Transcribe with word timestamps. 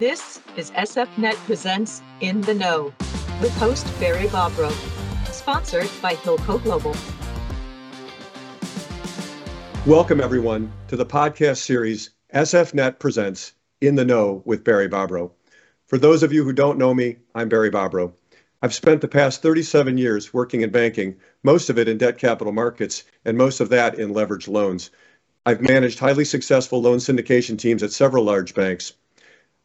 This 0.00 0.40
is 0.56 0.70
SFNet 0.70 1.34
Presents 1.44 2.00
In 2.22 2.40
the 2.40 2.54
Know 2.54 2.94
with 3.42 3.54
host 3.58 3.86
Barry 4.00 4.28
Bobrow, 4.28 4.72
sponsored 5.30 5.90
by 6.00 6.14
Hilco 6.14 6.56
Global. 6.62 6.96
Welcome, 9.86 10.22
everyone, 10.22 10.72
to 10.88 10.96
the 10.96 11.04
podcast 11.04 11.58
series 11.58 12.12
SFNet 12.32 12.98
Presents 12.98 13.52
In 13.82 13.94
the 13.94 14.06
Know 14.06 14.40
with 14.46 14.64
Barry 14.64 14.88
Bobrow. 14.88 15.32
For 15.84 15.98
those 15.98 16.22
of 16.22 16.32
you 16.32 16.44
who 16.44 16.54
don't 16.54 16.78
know 16.78 16.94
me, 16.94 17.16
I'm 17.34 17.50
Barry 17.50 17.70
Bobrow. 17.70 18.10
I've 18.62 18.72
spent 18.72 19.02
the 19.02 19.06
past 19.06 19.42
37 19.42 19.98
years 19.98 20.32
working 20.32 20.62
in 20.62 20.70
banking, 20.70 21.14
most 21.42 21.68
of 21.68 21.78
it 21.78 21.88
in 21.88 21.98
debt 21.98 22.16
capital 22.16 22.54
markets, 22.54 23.04
and 23.26 23.36
most 23.36 23.60
of 23.60 23.68
that 23.68 23.98
in 23.98 24.14
leveraged 24.14 24.48
loans. 24.48 24.90
I've 25.44 25.60
managed 25.60 25.98
highly 25.98 26.24
successful 26.24 26.80
loan 26.80 27.00
syndication 27.00 27.58
teams 27.58 27.82
at 27.82 27.92
several 27.92 28.24
large 28.24 28.54
banks. 28.54 28.94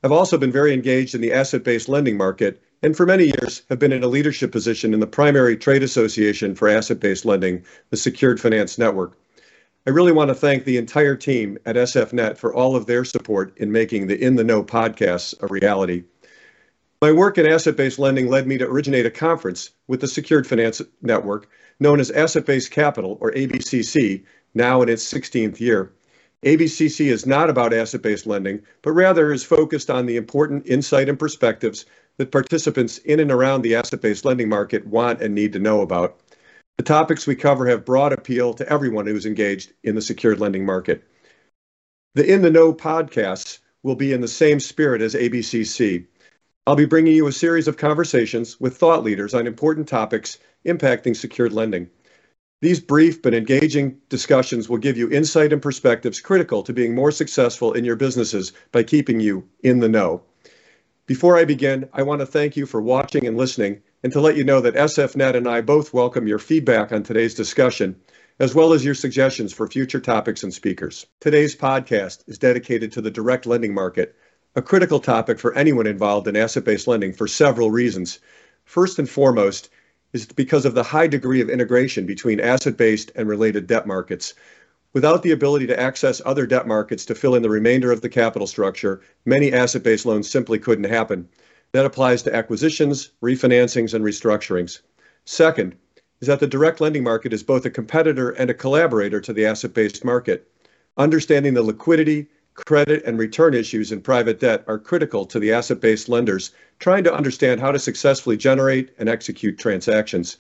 I've 0.06 0.12
also 0.12 0.38
been 0.38 0.52
very 0.52 0.72
engaged 0.72 1.16
in 1.16 1.22
the 1.22 1.34
asset-based 1.34 1.90
lending 1.90 2.16
market, 2.16 2.62
and 2.84 2.96
for 2.96 3.08
many 3.08 3.24
years 3.24 3.64
have 3.70 3.80
been 3.80 3.92
in 3.92 4.04
a 4.04 4.08
leadership 4.08 4.52
position 4.52 4.94
in 4.94 5.00
the 5.00 5.08
primary 5.08 5.58
trade 5.58 5.82
association 5.82 6.54
for 6.54 6.70
asset-based 6.70 7.26
lending, 7.26 7.66
the 7.90 7.98
Secured 7.98 8.40
Finance 8.40 8.78
Network. 8.78 9.18
I 9.88 9.90
really 9.90 10.12
want 10.12 10.28
to 10.28 10.36
thank 10.36 10.64
the 10.64 10.78
entire 10.78 11.16
team 11.16 11.58
at 11.66 11.76
SFNet 11.76 12.38
for 12.38 12.54
all 12.54 12.76
of 12.76 12.86
their 12.86 13.04
support 13.04 13.58
in 13.58 13.72
making 13.72 14.06
the 14.06 14.24
In 14.24 14.36
the 14.36 14.44
Know 14.44 14.64
podcasts 14.64 15.34
a 15.42 15.48
reality. 15.48 16.04
My 17.02 17.12
work 17.12 17.40
in 17.40 17.48
asset-based 17.48 17.98
lending 17.98 18.30
led 18.30 18.46
me 18.46 18.60
to 18.60 18.68
originate 18.68 19.08
a 19.08 19.10
conference 19.12 19.72
with 19.88 20.02
the 20.02 20.08
Secured 20.08 20.46
Finance 20.46 20.84
Network 21.02 21.50
known 21.80 22.00
as 22.00 22.12
Asset-Based 22.12 22.70
Capital, 22.70 23.18
or 23.22 23.32
ABCC, 23.32 24.24
now 24.54 24.84
in 24.84 24.90
its 24.90 25.12
16th 25.12 25.60
year. 25.60 25.92
ABCC 26.46 27.08
is 27.08 27.26
not 27.26 27.50
about 27.50 27.74
asset-based 27.74 28.28
lending, 28.28 28.62
but 28.84 28.92
rather 28.92 29.34
is 29.34 29.44
focused 29.44 29.90
on 29.90 30.06
the 30.06 30.16
important 30.16 30.68
insight 30.68 31.10
and 31.10 31.18
perspectives 31.18 31.86
that 32.18 32.32
participants 32.32 33.00
in 33.00 33.20
and 33.20 33.32
around 33.32 33.64
the 33.64 33.74
asset-based 33.74 34.26
lending 34.26 34.48
market 34.48 34.86
want 34.86 35.22
and 35.24 35.34
need 35.34 35.54
to 35.54 35.60
know 35.60 35.82
about. 35.82 36.20
The 36.78 36.84
topics 36.84 37.26
we 37.26 37.36
cover 37.36 37.66
have 37.66 37.84
broad 37.84 38.14
appeal 38.14 38.54
to 38.54 38.70
everyone 38.70 39.08
who's 39.08 39.26
engaged 39.26 39.74
in 39.84 39.96
the 39.96 40.02
secured 40.02 40.40
lending 40.40 40.66
market. 40.66 41.04
The 42.14 42.32
In 42.32 42.44
the 42.44 42.52
Know 42.52 42.74
podcasts 42.74 43.60
will 43.82 43.96
be 43.96 44.14
in 44.14 44.22
the 44.22 44.28
same 44.28 44.60
spirit 44.60 45.02
as 45.02 45.16
ABCC. 45.16 46.06
I'll 46.68 46.76
be 46.76 46.86
bringing 46.86 47.16
you 47.16 47.26
a 47.26 47.32
series 47.32 47.68
of 47.68 47.78
conversations 47.78 48.60
with 48.60 48.78
thought 48.78 49.04
leaders 49.04 49.34
on 49.34 49.48
important 49.48 49.88
topics 49.88 50.38
impacting 50.66 51.16
secured 51.16 51.54
lending. 51.54 51.90
These 52.66 52.80
brief 52.80 53.22
but 53.22 53.36
engaging 53.36 53.98
discussions 54.10 54.68
will 54.68 54.80
give 54.80 54.98
you 54.98 55.08
insight 55.12 55.54
and 55.54 55.62
perspectives 55.62 56.20
critical 56.20 56.64
to 56.64 56.74
being 56.74 56.96
more 56.96 57.12
successful 57.12 57.74
in 57.74 57.86
your 57.86 57.96
businesses 57.96 58.54
by 58.72 58.82
keeping 58.82 59.20
you 59.20 59.48
in 59.62 59.82
the 59.82 59.88
know. 59.88 60.24
Before 61.06 61.38
I 61.38 61.46
begin, 61.46 61.88
I 61.94 62.02
want 62.02 62.22
to 62.22 62.26
thank 62.26 62.58
you 62.58 62.66
for 62.66 62.82
watching 62.82 63.28
and 63.28 63.38
listening, 63.38 63.84
and 64.02 64.12
to 64.14 64.20
let 64.20 64.36
you 64.36 64.44
know 64.44 64.62
that 64.62 64.74
SFNet 64.74 65.36
and 65.36 65.48
I 65.48 65.62
both 65.62 65.94
welcome 65.94 66.28
your 66.28 66.40
feedback 66.40 66.92
on 66.92 67.04
today's 67.04 67.36
discussion, 67.36 67.98
as 68.40 68.56
well 68.56 68.74
as 68.74 68.84
your 68.84 68.96
suggestions 68.96 69.54
for 69.54 69.68
future 69.68 70.00
topics 70.00 70.42
and 70.42 70.52
speakers. 70.52 71.06
Today's 71.20 71.56
podcast 71.56 72.28
is 72.28 72.40
dedicated 72.40 72.92
to 72.94 73.02
the 73.02 73.12
direct 73.12 73.46
lending 73.46 73.76
market, 73.76 74.16
a 74.56 74.64
critical 74.64 75.00
topic 75.00 75.38
for 75.38 75.54
anyone 75.54 75.86
involved 75.86 76.28
in 76.28 76.36
asset-based 76.36 76.88
lending 76.88 77.14
for 77.14 77.28
several 77.28 77.70
reasons. 77.70 78.18
First 78.64 78.98
and 78.98 79.08
foremost, 79.08 79.70
is 80.16 80.26
because 80.26 80.64
of 80.66 80.76
the 80.76 80.84
high 80.84 81.08
degree 81.08 81.42
of 81.42 81.50
integration 81.50 82.06
between 82.06 82.40
asset-based 82.40 83.12
and 83.16 83.28
related 83.28 83.68
debt 83.68 83.86
markets. 83.86 84.34
Without 84.94 85.24
the 85.24 85.32
ability 85.34 85.68
to 85.68 85.78
access 85.78 86.22
other 86.26 86.48
debt 86.48 86.66
markets 86.66 87.04
to 87.04 87.14
fill 87.14 87.36
in 87.36 87.42
the 87.42 87.50
remainder 87.50 87.92
of 87.92 88.00
the 88.00 88.08
capital 88.08 88.48
structure, 88.48 89.02
many 89.26 89.52
asset-based 89.52 90.06
loans 90.06 90.30
simply 90.30 90.58
couldn't 90.58 90.86
happen. 90.86 91.28
That 91.74 91.86
applies 91.86 92.24
to 92.24 92.34
acquisitions, 92.34 93.12
refinancings, 93.22 93.94
and 93.94 94.06
restructurings. 94.06 94.80
Second, 95.26 95.76
is 96.22 96.30
that 96.30 96.40
the 96.40 96.48
direct 96.48 96.80
lending 96.80 97.04
market 97.04 97.34
is 97.34 97.44
both 97.44 97.66
a 97.66 97.70
competitor 97.70 98.30
and 98.30 98.50
a 98.50 98.54
collaborator 98.54 99.20
to 99.20 99.34
the 99.34 99.46
asset-based 99.46 100.06
market. 100.06 100.50
Understanding 100.96 101.56
the 101.56 101.62
liquidity, 101.62 102.30
credit, 102.56 103.04
and 103.06 103.20
return 103.20 103.54
issues 103.54 103.92
in 103.92 104.02
private 104.02 104.40
debt 104.40 104.64
are 104.68 104.80
critical 104.80 105.26
to 105.26 105.40
the 105.40 105.52
asset-based 105.52 106.10
lenders 106.10 106.52
trying 106.80 107.04
to 107.04 107.14
understand 107.14 107.60
how 107.60 107.72
to 107.72 107.80
successfully 107.80 108.38
generate 108.38 108.94
and 108.98 109.08
execute 109.10 109.58
transactions. 109.58 110.38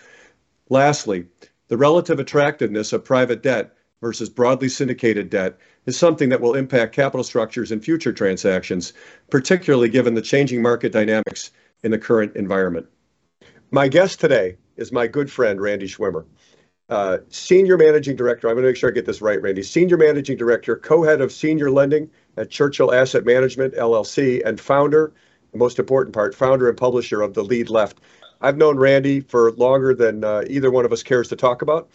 Lastly, 0.69 1.27
the 1.67 1.77
relative 1.77 2.19
attractiveness 2.19 2.93
of 2.93 3.03
private 3.03 3.43
debt 3.43 3.75
versus 4.01 4.29
broadly 4.29 4.69
syndicated 4.69 5.29
debt 5.29 5.57
is 5.85 5.97
something 5.97 6.29
that 6.29 6.41
will 6.41 6.55
impact 6.55 6.95
capital 6.95 7.23
structures 7.23 7.71
in 7.71 7.79
future 7.79 8.13
transactions, 8.13 8.93
particularly 9.29 9.89
given 9.89 10.13
the 10.13 10.21
changing 10.21 10.61
market 10.61 10.91
dynamics 10.91 11.51
in 11.83 11.91
the 11.91 11.97
current 11.97 12.35
environment. 12.35 12.87
My 13.71 13.87
guest 13.87 14.19
today 14.19 14.57
is 14.77 14.91
my 14.91 15.07
good 15.07 15.31
friend, 15.31 15.59
Randy 15.61 15.87
Schwimmer. 15.87 16.25
Uh, 16.87 17.17
Senior 17.29 17.77
Managing 17.77 18.15
Director, 18.15 18.47
I'm 18.47 18.53
going 18.55 18.63
to 18.63 18.69
make 18.69 18.77
sure 18.77 18.89
I 18.89 18.93
get 18.93 19.05
this 19.05 19.21
right, 19.21 19.41
Randy. 19.41 19.63
Senior 19.63 19.97
Managing 19.97 20.37
Director, 20.37 20.75
co-head 20.75 21.19
of 21.19 21.31
Senior 21.31 21.71
Lending 21.71 22.09
at 22.37 22.51
Churchill 22.51 22.93
Asset 22.93 23.25
Management, 23.25 23.73
LLC, 23.73 24.45
and 24.45 24.59
founder 24.59 25.11
the 25.55 25.59
most 25.59 25.79
important 25.79 26.13
part, 26.13 26.35
founder 26.35 26.67
and 26.67 26.77
publisher 26.77 27.21
of 27.21 27.33
The 27.33 27.43
Lead 27.43 27.69
Left. 27.69 28.01
I've 28.41 28.57
known 28.57 28.77
Randy 28.77 29.21
for 29.21 29.53
longer 29.53 29.95
than 29.95 30.25
uh, 30.25 30.43
either 30.47 30.69
one 30.69 30.83
of 30.83 30.91
us 30.91 31.01
cares 31.01 31.29
to 31.29 31.37
talk 31.37 31.61
about. 31.61 31.89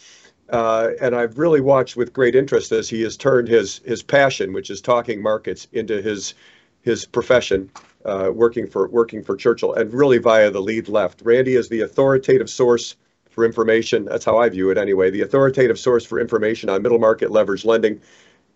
Uh, 0.48 0.92
and 1.00 1.14
I've 1.14 1.38
really 1.38 1.60
watched 1.60 1.94
with 1.94 2.14
great 2.14 2.34
interest 2.34 2.72
as 2.72 2.88
he 2.88 3.02
has 3.02 3.18
turned 3.18 3.48
his 3.48 3.82
his 3.84 4.02
passion, 4.02 4.54
which 4.54 4.70
is 4.70 4.80
talking 4.80 5.22
markets, 5.22 5.68
into 5.72 6.00
his 6.00 6.34
his 6.80 7.04
profession, 7.04 7.70
uh, 8.06 8.30
working 8.34 8.66
for 8.66 8.88
working 8.88 9.22
for 9.22 9.36
Churchill, 9.36 9.74
and 9.74 9.92
really 9.92 10.18
via 10.18 10.50
the 10.50 10.62
lead 10.62 10.88
left. 10.88 11.20
Randy 11.22 11.54
is 11.54 11.68
the 11.68 11.82
authoritative 11.82 12.48
source 12.48 12.96
for 13.30 13.44
information. 13.44 14.04
That's 14.04 14.24
how 14.24 14.38
I 14.38 14.48
view 14.48 14.70
it 14.70 14.78
anyway. 14.78 15.10
The 15.10 15.22
authoritative 15.22 15.78
source 15.78 16.04
for 16.04 16.20
information 16.20 16.68
on 16.68 16.82
middle 16.82 16.98
market 16.98 17.30
leverage 17.30 17.64
lending. 17.64 18.00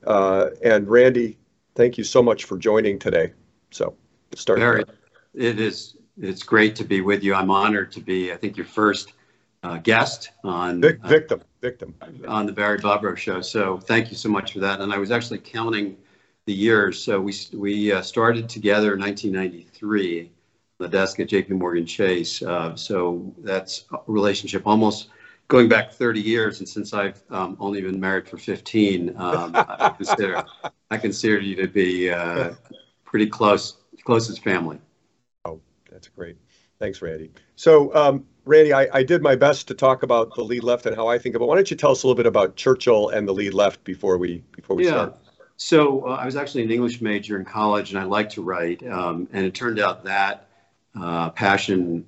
Uh, 0.07 0.51
and 0.63 0.89
Randy, 0.89 1.39
thank 1.75 1.97
you 1.97 2.05
so 2.05 2.23
much 2.23 2.45
for 2.45 2.59
joining 2.59 2.99
today. 2.99 3.33
So 3.71 3.95
start. 4.35 4.59
Barry, 4.59 4.85
it 5.33 5.59
is. 5.59 5.97
It's 6.21 6.43
great 6.43 6.77
to 6.77 6.85
be 6.85 7.01
with 7.01 7.25
you. 7.25 7.35
I'm 7.35 7.51
honored 7.51 7.91
to 7.93 8.01
be. 8.01 8.33
I 8.33 8.37
think 8.37 8.57
your 8.57 8.67
first 8.67 9.15
uh, 9.63 9.79
guest 9.79 10.31
on 10.45 10.81
Vic, 10.81 11.01
uh, 11.03 11.09
victim 11.09 11.41
uh, 11.41 11.45
victim 11.61 11.95
on 12.29 12.47
the 12.47 12.53
Barry 12.53 12.79
Bobrow 12.79 13.17
show. 13.17 13.41
So 13.41 13.79
thank 13.79 14.11
you 14.11 14.17
so 14.17 14.29
much 14.29 14.53
for 14.53 14.61
that. 14.61 14.81
And 14.81 14.93
I 14.93 14.99
was 14.99 15.11
actually 15.11 15.39
counting 15.39 15.97
the 16.45 16.53
years. 16.53 17.03
So 17.03 17.21
we 17.21 17.35
we 17.55 17.93
uh, 17.93 18.03
started 18.03 18.49
together 18.49 18.95
in 18.95 19.01
1993 19.01 20.21
on 20.21 20.31
the 20.79 20.89
desk 20.89 21.21
at 21.21 21.29
J.P. 21.29 21.55
Morgan 21.55 21.87
Chase. 21.87 22.43
Uh, 22.43 22.75
so 22.75 23.33
that's 23.39 23.85
a 23.93 23.99
relationship 24.07 24.67
almost 24.67 25.09
going 25.49 25.69
back 25.69 25.93
30 25.93 26.21
years. 26.21 26.59
And 26.59 26.69
since 26.69 26.93
I've 26.93 27.23
um, 27.31 27.57
only 27.61 27.81
been 27.81 28.01
married 28.01 28.29
for 28.29 28.39
15, 28.39 29.15
um, 29.17 29.53
I 29.55 29.95
consider 29.97 30.45
I 30.91 30.97
consider 30.99 31.41
you 31.41 31.57
to 31.57 31.69
be 31.69 32.11
uh, 32.11 32.55
pretty 33.05 33.27
close 33.27 33.79
closest 34.05 34.43
family. 34.43 34.79
Oh, 35.45 35.61
that's 35.91 36.09
great. 36.09 36.37
Thanks, 36.79 37.01
Randy. 37.01 37.31
So, 37.57 37.95
um, 37.95 38.27
Randy, 38.45 38.73
I, 38.73 38.89
I, 38.93 39.03
did 39.03 39.23
my 39.23 39.35
best 39.37 39.69
to 39.69 39.75
talk 39.75 40.03
about 40.03 40.35
the 40.35 40.43
lead 40.43 40.65
left 40.65 40.85
and 40.85 40.95
how 40.95 41.07
I 41.07 41.19
think 41.19 41.35
about. 41.35 41.49
Why 41.49 41.55
don't 41.55 41.71
you 41.71 41.77
tell 41.77 41.93
us 41.93 42.03
a 42.03 42.07
little 42.07 42.17
bit 42.17 42.27
about 42.27 42.57
Churchill 42.57 43.09
and 43.09 43.27
the 43.27 43.33
lead 43.33 43.55
left 43.55 43.83
before 43.85 44.19
we 44.19 44.43
before 44.53 44.77
we 44.77 44.85
yeah. 44.85 44.91
start? 44.91 45.19
So 45.57 46.07
uh, 46.09 46.17
I 46.17 46.27
was 46.27 46.37
actually 46.37 46.65
an 46.65 46.71
English 46.71 47.01
major 47.01 47.39
in 47.39 47.45
college, 47.45 47.91
and 47.91 47.99
I 47.99 48.05
like 48.05 48.29
to 48.31 48.43
write. 48.43 48.87
Um, 48.87 49.29
and 49.33 49.47
it 49.47 49.55
turned 49.55 49.79
out 49.79 50.05
that 50.05 50.49
uh, 51.01 51.31
passion 51.31 52.07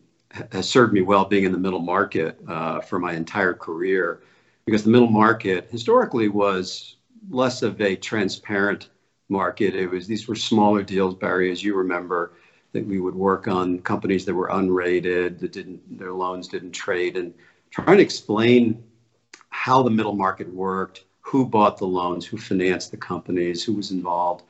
has 0.52 0.68
served 0.68 0.92
me 0.92 1.02
well 1.02 1.24
being 1.24 1.44
in 1.44 1.52
the 1.52 1.58
middle 1.58 1.80
market 1.80 2.38
uh, 2.48 2.80
for 2.80 2.98
my 2.98 3.12
entire 3.14 3.54
career, 3.54 4.20
because 4.64 4.84
the 4.84 4.90
middle 4.90 5.10
market 5.10 5.68
historically 5.70 6.28
was 6.28 6.96
less 7.30 7.62
of 7.62 7.80
a 7.80 7.96
transparent 7.96 8.90
market. 9.28 9.74
It 9.74 9.88
was 9.88 10.06
these 10.06 10.28
were 10.28 10.36
smaller 10.36 10.82
deals, 10.82 11.14
Barry, 11.14 11.50
as 11.50 11.62
you 11.62 11.74
remember, 11.74 12.32
that 12.72 12.86
we 12.86 13.00
would 13.00 13.14
work 13.14 13.48
on 13.48 13.80
companies 13.80 14.24
that 14.26 14.34
were 14.34 14.48
unrated, 14.48 15.38
that 15.40 15.52
didn't 15.52 15.98
their 15.98 16.12
loans 16.12 16.48
didn't 16.48 16.72
trade, 16.72 17.16
and 17.16 17.32
trying 17.70 17.96
to 17.96 18.02
explain 18.02 18.82
how 19.48 19.82
the 19.82 19.90
middle 19.90 20.14
market 20.14 20.52
worked, 20.52 21.04
who 21.20 21.46
bought 21.46 21.78
the 21.78 21.86
loans, 21.86 22.26
who 22.26 22.36
financed 22.36 22.90
the 22.90 22.96
companies, 22.96 23.64
who 23.64 23.72
was 23.72 23.90
involved 23.90 24.44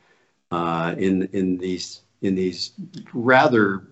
uh, 0.51 0.93
in 0.97 1.29
in 1.33 1.57
these 1.57 2.01
in 2.21 2.35
these 2.35 2.71
rather 3.13 3.87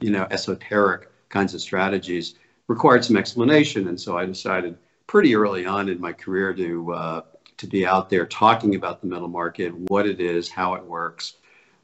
you 0.00 0.10
know 0.10 0.26
esoteric 0.30 1.10
kinds 1.28 1.54
of 1.54 1.60
strategies 1.60 2.34
required 2.68 3.04
some 3.04 3.16
explanation, 3.16 3.88
and 3.88 4.00
so 4.00 4.16
I 4.16 4.26
decided 4.26 4.78
pretty 5.06 5.34
early 5.34 5.66
on 5.66 5.88
in 5.88 6.00
my 6.00 6.12
career 6.12 6.54
to 6.54 6.92
uh, 6.92 7.22
to 7.56 7.66
be 7.66 7.84
out 7.86 8.08
there 8.08 8.26
talking 8.26 8.74
about 8.74 9.00
the 9.00 9.06
middle 9.06 9.28
market, 9.28 9.74
what 9.90 10.06
it 10.06 10.20
is, 10.20 10.48
how 10.48 10.74
it 10.74 10.84
works, 10.84 11.34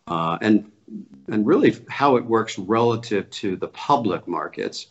uh, 0.06 0.38
and 0.40 0.70
and 1.28 1.46
really 1.46 1.76
how 1.88 2.16
it 2.16 2.24
works 2.24 2.58
relative 2.58 3.28
to 3.30 3.56
the 3.56 3.68
public 3.68 4.26
markets. 4.28 4.86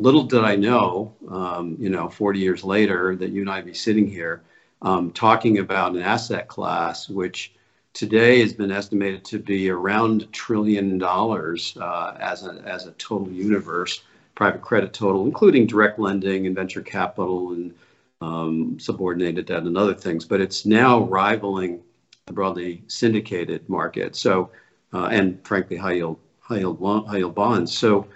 Little 0.00 0.22
did 0.22 0.44
I 0.44 0.56
know, 0.56 1.14
um, 1.28 1.76
you 1.78 1.90
know, 1.90 2.08
40 2.08 2.38
years 2.38 2.64
later, 2.64 3.16
that 3.16 3.30
you 3.30 3.42
and 3.42 3.50
I'd 3.50 3.66
be 3.66 3.74
sitting 3.74 4.06
here 4.06 4.42
um, 4.80 5.10
talking 5.10 5.58
about 5.58 5.94
an 5.94 6.02
asset 6.02 6.48
class 6.48 7.08
which 7.08 7.52
today 7.92 8.40
has 8.40 8.52
been 8.52 8.70
estimated 8.70 9.24
to 9.26 9.38
be 9.38 9.70
around 9.70 10.22
a 10.22 10.26
trillion 10.26 10.98
dollars 10.98 11.76
uh, 11.80 12.16
as, 12.20 12.46
a, 12.46 12.62
as 12.64 12.86
a 12.86 12.92
total 12.92 13.30
universe, 13.30 14.02
private 14.34 14.62
credit 14.62 14.92
total, 14.92 15.24
including 15.24 15.66
direct 15.66 15.98
lending 15.98 16.46
and 16.46 16.54
venture 16.56 16.82
capital 16.82 17.52
and 17.52 17.74
um, 18.20 18.78
subordinated 18.80 19.46
debt 19.46 19.64
and 19.64 19.76
other 19.76 19.94
things. 19.94 20.24
But 20.24 20.40
it's 20.40 20.66
now 20.66 21.00
rivaling 21.02 21.82
the 22.26 22.32
broadly 22.32 22.82
syndicated 22.88 23.68
market. 23.68 24.16
So, 24.16 24.50
uh, 24.92 25.06
and 25.06 25.38
frankly, 25.44 25.76
high 25.76 25.94
yield, 25.94 26.18
high 26.40 26.58
yield, 26.58 26.78
high 27.08 27.18
yield 27.18 27.34
bonds. 27.34 27.76
So, 27.76 28.06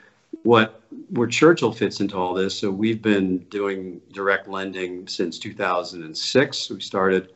what 0.42 0.74
where 1.10 1.28
Churchill 1.28 1.72
fits 1.72 2.00
into 2.00 2.16
all 2.16 2.34
this. 2.34 2.56
So 2.56 2.70
we've 2.70 3.02
been 3.02 3.38
doing 3.50 4.00
direct 4.12 4.48
lending 4.48 5.08
since 5.08 5.38
2006. 5.38 6.70
We 6.70 6.80
started 6.80 7.32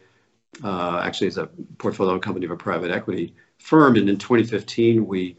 uh, 0.64 1.00
actually 1.05 1.26
as 1.29 1.38
a 1.38 1.47
portfolio 1.79 2.19
company 2.19 2.47
of 2.47 2.53
a 2.53 2.56
private 2.56 2.91
equity 2.91 3.35
firm. 3.58 3.97
And 3.97 4.08
in 4.08 4.19
2015, 4.19 5.06
we 5.06 5.37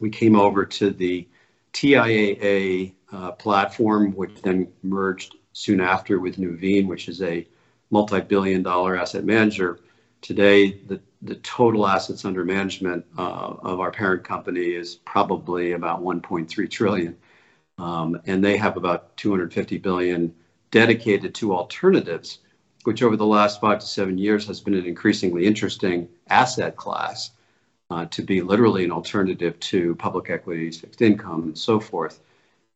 we 0.00 0.10
came 0.10 0.36
over 0.36 0.64
to 0.64 0.90
the 0.90 1.26
TIAA 1.72 2.92
uh, 3.12 3.32
platform, 3.32 4.12
which 4.12 4.40
then 4.42 4.68
merged 4.82 5.36
soon 5.52 5.80
after 5.80 6.20
with 6.20 6.36
Nuveen, 6.36 6.86
which 6.86 7.08
is 7.08 7.20
a 7.22 7.46
multi-billion 7.90 8.62
dollar 8.62 8.96
asset 8.96 9.24
manager. 9.24 9.80
Today, 10.20 10.80
the, 10.86 11.00
the 11.22 11.36
total 11.36 11.86
assets 11.86 12.24
under 12.24 12.44
management 12.44 13.04
uh, 13.16 13.54
of 13.62 13.80
our 13.80 13.90
parent 13.90 14.24
company 14.24 14.74
is 14.74 14.96
probably 14.96 15.72
about 15.72 16.02
1.3 16.02 16.70
trillion. 16.70 17.16
Um, 17.78 18.20
and 18.26 18.44
they 18.44 18.56
have 18.56 18.76
about 18.76 19.16
250 19.16 19.78
billion 19.78 20.34
dedicated 20.70 21.34
to 21.36 21.54
alternatives 21.54 22.38
which 22.88 23.02
over 23.02 23.18
the 23.18 23.26
last 23.26 23.60
five 23.60 23.80
to 23.80 23.86
seven 23.86 24.16
years 24.16 24.46
has 24.46 24.62
been 24.62 24.72
an 24.72 24.86
increasingly 24.86 25.44
interesting 25.44 26.08
asset 26.30 26.74
class 26.74 27.32
uh, 27.90 28.06
to 28.06 28.22
be 28.22 28.40
literally 28.40 28.82
an 28.82 28.90
alternative 28.90 29.60
to 29.60 29.94
public 29.96 30.30
equities, 30.30 30.80
fixed 30.80 31.02
income, 31.02 31.42
and 31.42 31.58
so 31.58 31.78
forth. 31.78 32.18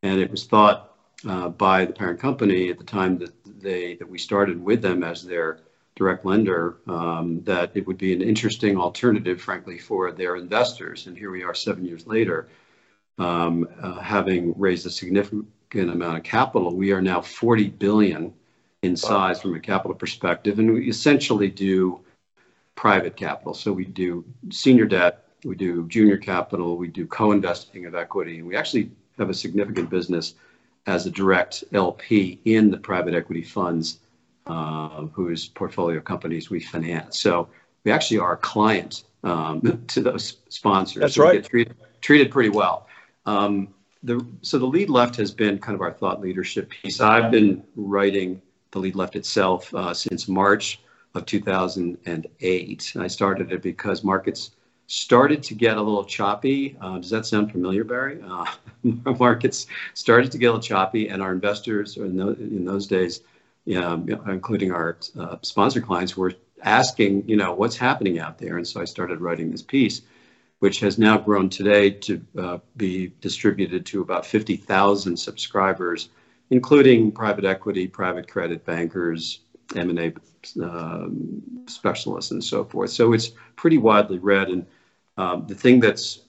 And 0.03 0.21
it 0.21 0.29
was 0.29 0.45
thought 0.45 0.95
uh, 1.27 1.49
by 1.49 1.85
the 1.85 1.93
parent 1.93 2.19
company 2.19 2.69
at 2.69 2.77
the 2.77 2.83
time 2.83 3.17
that 3.17 3.33
they 3.43 3.95
that 3.95 4.07
we 4.07 4.19
started 4.19 4.63
with 4.63 4.83
them 4.83 5.01
as 5.01 5.23
their 5.23 5.61
direct 5.95 6.23
lender 6.23 6.77
um, 6.87 7.41
that 7.45 7.71
it 7.73 7.87
would 7.87 7.97
be 7.97 8.13
an 8.13 8.21
interesting 8.21 8.77
alternative, 8.77 9.41
frankly, 9.41 9.79
for 9.79 10.11
their 10.11 10.35
investors. 10.35 11.07
And 11.07 11.17
here 11.17 11.31
we 11.31 11.41
are, 11.41 11.55
seven 11.55 11.85
years 11.85 12.05
later, 12.05 12.49
um, 13.17 13.67
uh, 13.81 13.99
having 13.99 14.53
raised 14.59 14.85
a 14.85 14.91
significant 14.91 15.49
amount 15.73 16.17
of 16.17 16.23
capital. 16.23 16.75
We 16.75 16.91
are 16.91 17.01
now 17.01 17.21
40 17.21 17.69
billion 17.69 18.35
in 18.83 18.97
size 18.97 19.41
from 19.41 19.55
a 19.55 19.59
capital 19.59 19.95
perspective. 19.95 20.59
And 20.59 20.73
we 20.73 20.89
essentially 20.89 21.49
do 21.49 22.01
private 22.75 23.15
capital. 23.15 23.53
So 23.53 23.71
we 23.71 23.85
do 23.85 24.25
senior 24.51 24.85
debt, 24.85 25.25
we 25.43 25.55
do 25.55 25.87
junior 25.87 26.17
capital, 26.17 26.77
we 26.77 26.89
do 26.89 27.07
co-investing 27.07 27.85
of 27.85 27.95
equity. 27.95 28.39
And 28.39 28.47
we 28.47 28.55
actually 28.55 28.91
have 29.17 29.29
a 29.29 29.33
significant 29.33 29.89
business 29.89 30.35
as 30.85 31.05
a 31.05 31.11
direct 31.11 31.63
LP 31.73 32.39
in 32.43 32.69
the 32.69 32.77
private 32.77 33.13
equity 33.13 33.43
funds 33.43 33.99
uh, 34.47 35.05
whose 35.13 35.47
portfolio 35.47 36.01
companies 36.01 36.49
we 36.49 36.59
finance. 36.59 37.21
So 37.21 37.47
we 37.85 37.91
actually 37.91 38.19
are 38.19 38.33
a 38.33 38.37
client 38.37 39.05
um, 39.23 39.85
to 39.87 40.01
those 40.01 40.37
sponsors. 40.49 41.01
That's 41.01 41.15
so 41.15 41.23
right. 41.23 41.35
We 41.35 41.41
get 41.41 41.49
treated, 41.49 41.75
treated 42.01 42.31
pretty 42.31 42.49
well. 42.49 42.87
Um, 43.25 43.69
the, 44.03 44.25
so 44.41 44.59
the 44.59 44.65
lead 44.65 44.89
left 44.89 45.15
has 45.15 45.31
been 45.31 45.59
kind 45.59 45.75
of 45.75 45.81
our 45.81 45.93
thought 45.93 46.19
leadership 46.19 46.69
piece. 46.69 46.99
I've 46.99 47.31
been 47.31 47.63
writing 47.77 48.41
the 48.73 48.79
lead 48.79 48.95
left 48.95 49.15
itself 49.15 49.73
uh, 49.73 49.93
since 49.93 50.27
March 50.27 50.81
of 51.15 51.25
2008. 51.25 52.93
I 52.99 53.07
started 53.07 53.51
it 53.51 53.61
because 53.61 54.03
markets 54.03 54.51
started 54.87 55.41
to 55.43 55.53
get 55.53 55.77
a 55.77 55.81
little 55.81 56.03
choppy. 56.03 56.75
Uh, 56.81 56.97
does 56.97 57.11
that 57.11 57.25
sound 57.25 57.51
familiar, 57.51 57.83
Barry? 57.83 58.21
Uh, 58.21 58.45
markets 59.19 59.67
started 59.93 60.31
to 60.31 60.37
get 60.37 60.47
a 60.47 60.49
little 60.49 60.61
choppy, 60.61 61.07
and 61.07 61.21
our 61.21 61.31
investors 61.31 61.95
in, 61.97 62.17
those, 62.17 62.37
in 62.39 62.65
those 62.65 62.87
days, 62.87 63.21
including 63.65 64.71
our 64.71 64.97
uh, 65.17 65.37
sponsor 65.41 65.79
clients, 65.79 66.17
were 66.17 66.33
asking, 66.63 67.27
you 67.29 67.37
know, 67.37 67.53
what's 67.53 67.77
happening 67.77 68.19
out 68.19 68.37
there. 68.37 68.57
And 68.57 68.67
so 68.67 68.81
I 68.81 68.85
started 68.85 69.21
writing 69.21 69.51
this 69.51 69.61
piece, 69.61 70.01
which 70.59 70.79
has 70.79 70.97
now 70.97 71.17
grown 71.17 71.49
today 71.49 71.91
to 71.91 72.21
uh, 72.37 72.57
be 72.75 73.13
distributed 73.21 73.85
to 73.87 74.01
about 74.01 74.25
50,000 74.25 75.15
subscribers 75.17 76.09
including 76.53 77.11
private 77.11 77.45
equity, 77.45 77.87
private 77.87 78.27
credit 78.27 78.63
bankers, 78.63 79.39
M&A 79.75 80.13
um, 80.61 81.41
specialists, 81.65 82.29
and 82.29 82.43
so 82.43 82.63
forth. 82.63 82.91
So 82.91 83.13
it's 83.13 83.31
pretty 83.55 83.79
widely 83.79 84.19
read. 84.19 84.49
And 84.49 84.67
um, 85.17 85.47
the 85.47 85.55
thing 85.55 85.79
that's 85.79 86.19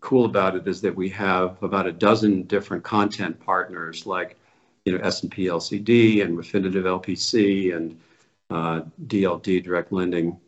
cool 0.00 0.26
about 0.26 0.54
it 0.54 0.68
is 0.68 0.82
that 0.82 0.94
we 0.94 1.08
have 1.08 1.62
about 1.62 1.86
a 1.86 1.92
dozen 1.92 2.42
different 2.42 2.84
content 2.84 3.40
partners 3.40 4.04
like 4.04 4.36
you 4.84 4.92
know 4.92 5.02
S&P 5.02 5.46
LCD 5.46 6.22
and 6.22 6.36
Refinitiv 6.36 6.84
LPC 6.84 7.74
and 7.74 7.98
uh, 8.50 8.82
DLD 9.06 9.64
Direct 9.64 9.92
Lending 9.92 10.38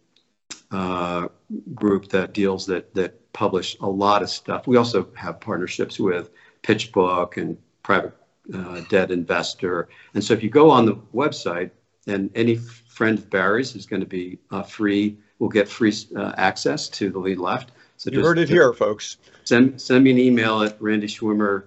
uh, 0.71 1.29
group 1.75 2.09
that 2.09 2.35
deals 2.35 2.67
that 2.67 2.93
that 2.93 3.33
publish 3.33 3.79
a 3.81 3.89
lot 3.89 4.21
of 4.23 4.29
stuff. 4.29 4.67
We 4.67 4.77
also 4.77 5.09
have 5.15 5.41
partnerships 5.41 5.99
with 5.99 6.29
PitchBook 6.63 7.39
and 7.39 7.57
private 7.83 8.13
uh, 8.55 8.81
debt 8.89 9.11
investor. 9.11 9.89
And 10.15 10.23
so 10.23 10.35
if 10.35 10.43
you 10.43 10.51
go 10.51 10.71
on 10.71 10.87
the 10.87 10.97
website, 11.15 11.71
and 12.07 12.31
any 12.35 12.57
friend 12.57 13.19
of 13.19 13.31
Barry's 13.31 13.77
is 13.77 13.87
going 13.87 14.01
to 14.01 14.07
be 14.07 14.39
uh, 14.51 14.63
free, 14.63 15.17
will 15.39 15.49
get 15.49 15.69
free 15.69 15.95
uh, 16.17 16.33
access 16.37 16.89
to 16.89 17.11
the 17.11 17.19
lead 17.19 17.39
left. 17.39 17.73
So 17.97 18.11
you 18.11 18.23
heard 18.25 18.39
it 18.39 18.49
here, 18.49 18.73
folks. 18.73 19.19
Send 19.45 19.81
send 19.81 20.03
me 20.05 20.11
an 20.11 20.19
email 20.19 20.63
at 20.63 20.81
Randy 20.81 21.07
Schwimmer, 21.07 21.65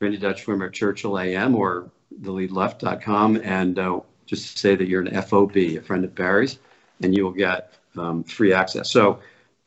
Randy 0.00 0.18
Dutch 0.18 0.46
Schwimmer 0.46 0.68
at 0.68 0.72
Churchill 0.72 1.18
AM 1.18 1.54
or 1.56 1.90
theleadleft.com 2.20 3.36
and 3.42 3.78
uh, 3.78 4.00
just 4.26 4.58
say 4.58 4.76
that 4.76 4.86
you're 4.86 5.02
an 5.02 5.22
FOB, 5.22 5.56
a 5.56 5.78
friend 5.78 6.04
of 6.04 6.14
Barry's, 6.14 6.58
and 7.02 7.16
you 7.16 7.24
will 7.24 7.32
get 7.32 7.74
um, 7.96 8.22
free 8.24 8.52
access. 8.52 8.90
So 8.90 9.18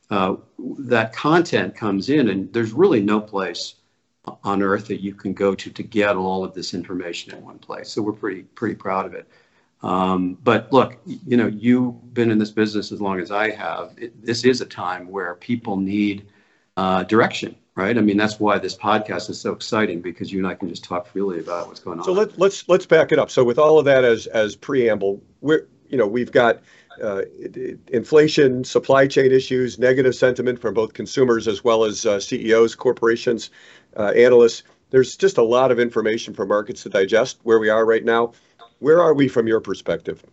uh, 0.09 0.35
that 0.79 1.13
content 1.13 1.75
comes 1.75 2.09
in, 2.09 2.29
and 2.29 2.51
there's 2.53 2.71
really 2.71 3.01
no 3.01 3.19
place 3.19 3.75
on 4.43 4.61
earth 4.61 4.87
that 4.87 5.01
you 5.01 5.13
can 5.13 5.33
go 5.33 5.55
to 5.55 5.69
to 5.69 5.83
get 5.83 6.15
all 6.15 6.43
of 6.43 6.53
this 6.53 6.73
information 6.73 7.35
in 7.35 7.43
one 7.43 7.59
place. 7.59 7.89
So 7.89 8.01
we're 8.01 8.13
pretty 8.13 8.43
pretty 8.43 8.75
proud 8.75 9.05
of 9.05 9.13
it. 9.13 9.27
Um, 9.83 10.37
but 10.43 10.71
look, 10.73 10.97
you 11.05 11.37
know, 11.37 11.47
you've 11.47 12.13
been 12.13 12.31
in 12.31 12.39
this 12.39 12.51
business 12.51 12.91
as 12.91 13.01
long 13.01 13.19
as 13.19 13.31
I 13.31 13.51
have. 13.51 13.93
It, 13.97 14.25
this 14.25 14.43
is 14.43 14.61
a 14.61 14.65
time 14.65 15.07
where 15.09 15.35
people 15.35 15.77
need 15.77 16.27
uh, 16.75 17.03
direction, 17.03 17.55
right? 17.75 17.95
I 17.97 18.01
mean, 18.01 18.17
that's 18.17 18.39
why 18.39 18.57
this 18.57 18.75
podcast 18.75 19.29
is 19.29 19.39
so 19.39 19.51
exciting 19.51 20.01
because 20.01 20.31
you 20.31 20.39
and 20.39 20.47
I 20.47 20.55
can 20.55 20.69
just 20.69 20.83
talk 20.83 21.07
freely 21.07 21.39
about 21.39 21.67
what's 21.67 21.79
going 21.79 21.99
on. 21.99 22.05
So 22.05 22.13
let, 22.13 22.37
let's 22.39 22.67
let's 22.67 22.85
back 22.85 23.11
it 23.11 23.19
up. 23.19 23.29
So 23.29 23.43
with 23.43 23.59
all 23.59 23.77
of 23.77 23.85
that 23.85 24.03
as 24.03 24.27
as 24.27 24.55
preamble, 24.55 25.21
we're 25.41 25.67
you 25.89 25.97
know 25.97 26.07
we've 26.07 26.31
got 26.31 26.61
uh, 27.03 27.21
inflation, 27.87 28.63
supply 28.63 29.07
chain 29.07 29.31
issues, 29.31 29.77
negative 29.77 30.15
sentiment 30.15 30.59
from 30.59 30.73
both 30.73 30.93
consumers 30.93 31.47
as 31.47 31.63
well 31.63 31.83
as 31.83 32.05
uh, 32.05 32.19
CEOs, 32.19 32.75
corporations, 32.75 33.49
uh, 33.97 34.11
analysts. 34.15 34.63
There's 34.89 35.15
just 35.15 35.37
a 35.37 35.43
lot 35.43 35.71
of 35.71 35.79
information 35.79 36.33
for 36.33 36.45
markets 36.45 36.83
to 36.83 36.89
digest 36.89 37.39
where 37.43 37.59
we 37.59 37.69
are 37.69 37.85
right 37.85 38.03
now. 38.03 38.33
Where 38.79 39.01
are 39.01 39.13
we 39.13 39.27
from 39.27 39.47
your 39.47 39.59
perspective? 39.59 40.23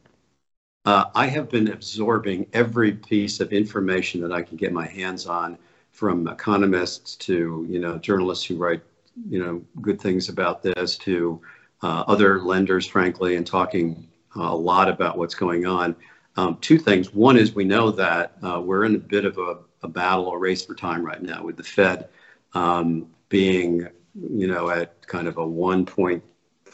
Uh, 0.85 1.05
I 1.15 1.27
have 1.27 1.49
been 1.49 1.69
absorbing 1.69 2.47
every 2.53 2.93
piece 2.93 3.41
of 3.41 3.53
information 3.53 4.21
that 4.23 4.33
I 4.33 4.43
can 4.43 4.57
get 4.57 4.73
my 4.73 4.87
hands 4.87 5.27
on, 5.27 5.57
from 5.93 6.27
economists 6.27 7.17
to 7.17 7.67
you 7.69 7.79
know 7.79 7.99
journalists 7.99 8.45
who 8.45 8.57
write 8.57 8.83
you 9.29 9.39
know 9.39 9.63
good 9.81 10.01
things 10.01 10.29
about 10.29 10.63
this 10.63 10.97
to 10.99 11.41
uh, 11.83 12.05
other 12.09 12.41
lenders, 12.41 12.87
frankly, 12.87 13.37
and 13.37 13.47
talking 13.47 14.09
a 14.35 14.57
lot 14.57 14.89
about 14.89 15.19
what's 15.19 15.35
going 15.35 15.67
on. 15.67 15.95
Um, 16.37 16.57
two 16.61 16.79
things. 16.79 17.13
One 17.13 17.37
is 17.37 17.55
we 17.55 17.65
know 17.65 17.91
that 17.91 18.37
uh, 18.43 18.61
we're 18.61 18.85
in 18.85 18.95
a 18.95 18.99
bit 18.99 19.27
of 19.27 19.37
a, 19.37 19.59
a, 19.83 19.89
battle, 19.89 20.33
a 20.33 20.39
race 20.39 20.65
for 20.65 20.75
time 20.75 21.05
right 21.05 21.21
now 21.21 21.45
with 21.45 21.57
the 21.57 21.63
Fed. 21.63 22.09
Um, 22.55 23.09
being, 23.33 23.89
you 24.15 24.47
know, 24.47 24.69
at 24.69 25.05
kind 25.07 25.27
of 25.27 25.39
a 25.39 25.41
1.5%, 25.41 26.23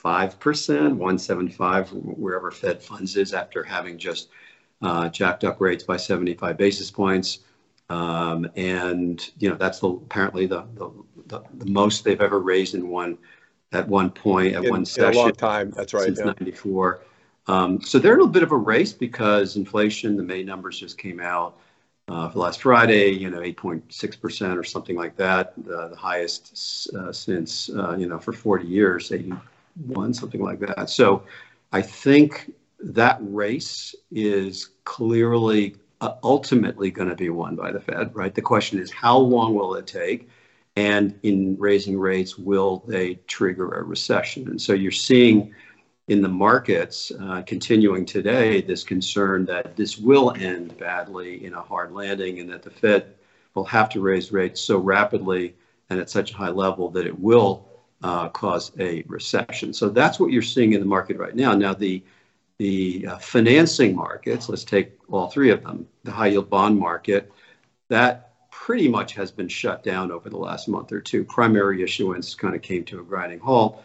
175, 0.03 1.91
wherever 1.93 2.51
Fed 2.51 2.83
funds 2.83 3.17
is 3.17 3.33
after 3.33 3.63
having 3.63 3.97
just 3.97 4.31
uh, 4.83 5.09
jacked 5.09 5.45
up 5.45 5.61
rates 5.61 5.85
by 5.85 5.97
75 5.97 6.57
basis 6.57 6.91
points. 6.91 7.39
Um, 7.89 8.51
and, 8.57 9.31
you 9.39 9.49
know, 9.49 9.55
that's 9.55 9.79
the, 9.79 9.87
apparently 9.89 10.47
the, 10.47 10.67
the, 10.75 10.91
the, 11.27 11.43
the, 11.55 11.67
most 11.67 12.03
they've 12.03 12.21
ever 12.21 12.41
raised 12.41 12.75
in 12.75 12.89
one, 12.89 13.17
at 13.71 13.87
one 13.87 14.11
point, 14.11 14.57
at 14.57 14.65
in, 14.65 14.71
one 14.71 14.85
session. 14.85 15.15
a 15.15 15.23
long 15.23 15.33
time, 15.33 15.71
that's 15.71 15.95
right. 15.95 16.07
Since 16.07 16.19
yeah. 16.19 16.35
94. 16.41 17.03
Um, 17.47 17.81
so 17.81 18.01
they're 18.01 18.15
in 18.15 18.21
a 18.21 18.27
bit 18.27 18.43
of 18.43 18.51
a 18.51 18.57
race 18.57 18.93
because 18.93 19.55
inflation, 19.57 20.17
the 20.17 20.25
May 20.25 20.43
numbers 20.43 20.81
just 20.81 20.99
came 20.99 21.21
out 21.21 21.61
for 22.09 22.39
last 22.39 22.63
Friday, 22.63 23.11
you 23.11 23.31
know, 23.31 23.41
8.6% 23.41 24.59
or 24.59 24.65
something 24.65 24.97
like 24.97 25.17
that, 25.17 25.53
uh, 25.71 25.89
the 25.89 25.97
highest 25.97 26.89
uh, 26.95 27.13
since, 27.13 27.71
uh, 27.71 27.97
you 27.97 28.07
know, 28.07 28.19
for 28.19 28.33
40 28.33 28.67
years, 28.67 29.13
81, 29.13 30.15
something 30.15 30.43
like 30.43 30.61
that. 30.61 30.89
So 30.91 31.25
I 31.73 31.83
think 31.83 32.53
that 32.81 33.19
race 33.21 33.95
is 34.11 34.71
clearly 34.85 35.77
uh, 36.01 36.15
ultimately 36.23 36.91
going 36.91 37.09
to 37.09 37.17
be 37.17 37.29
won 37.29 37.57
by 37.57 37.73
the 37.73 37.81
Fed, 37.81 38.15
right? 38.15 38.35
The 38.35 38.43
question 38.43 38.79
is, 38.79 38.91
how 38.91 39.19
long 39.19 39.55
will 39.55 39.75
it 39.75 39.87
take? 39.87 40.29
And 40.77 41.19
in 41.25 41.57
raising 41.59 41.99
rates, 41.99 42.39
will 42.39 42.85
they 42.87 43.15
trigger 43.27 43.69
a 43.73 43.83
recession? 43.83 44.49
And 44.49 44.63
so 44.63 44.73
you're 44.73 44.93
seeing 44.93 45.55
in 46.09 46.23
the 46.23 46.29
markets 46.29 47.13
uh, 47.21 47.43
continuing 47.47 48.05
today 48.05 48.63
this 48.63 48.83
concern 48.83 49.45
that 49.45 49.77
this 49.77 49.99
will 49.99 50.33
end 50.33 50.77
badly 50.79 51.45
in 51.45 51.55
a 51.55 51.63
hard 51.63 51.93
landing 51.93 52.41
and 52.41 52.51
that 52.51 52.63
the 52.63 52.71
Fed 52.71 53.15
will 53.55 53.65
have 53.65 53.89
to 53.91 54.01
raise 54.01 54.33
rates 54.33 54.61
so 54.61 54.79
rapidly 54.79 55.55
and 55.91 56.01
at 56.01 56.11
such 56.11 56.33
a 56.33 56.37
high 56.37 56.51
level 56.51 56.91
that 56.91 57.07
it 57.07 57.19
will 57.19 57.69
uh, 58.03 58.29
cause 58.29 58.73
a 58.79 59.03
recession. 59.07 59.73
So 59.73 59.89
that's 59.89 60.19
what 60.19 60.31
you're 60.31 60.43
seeing 60.43 60.73
in 60.73 60.81
the 60.81 60.87
market 60.87 61.19
right 61.19 61.35
now. 61.35 61.55
Now, 61.55 61.75
the 61.75 62.03
the 62.59 63.07
uh, 63.07 63.19
financing 63.19 63.95
markets, 63.95 64.49
let's 64.49 64.65
take 64.65 64.91
all 65.09 65.29
three 65.29 65.51
of 65.51 65.63
them, 65.63 65.87
the 66.03 66.11
high 66.11 66.27
yield 66.27 66.51
bond 66.51 66.77
market, 66.77 67.31
that 67.89 68.33
pretty 68.51 68.89
much 68.89 69.15
has 69.15 69.31
been 69.31 69.47
shut 69.47 69.85
down 69.85 70.11
over 70.11 70.29
the 70.29 70.37
last 70.37 70.67
month 70.67 70.91
or 70.91 71.01
two. 71.01 71.23
Primary 71.23 71.85
issuance 71.85 72.35
kind 72.35 72.57
of 72.57 72.63
came 72.63 72.83
to 72.85 72.99
a 72.99 73.03
grinding 73.05 73.39
halt. 73.39 73.85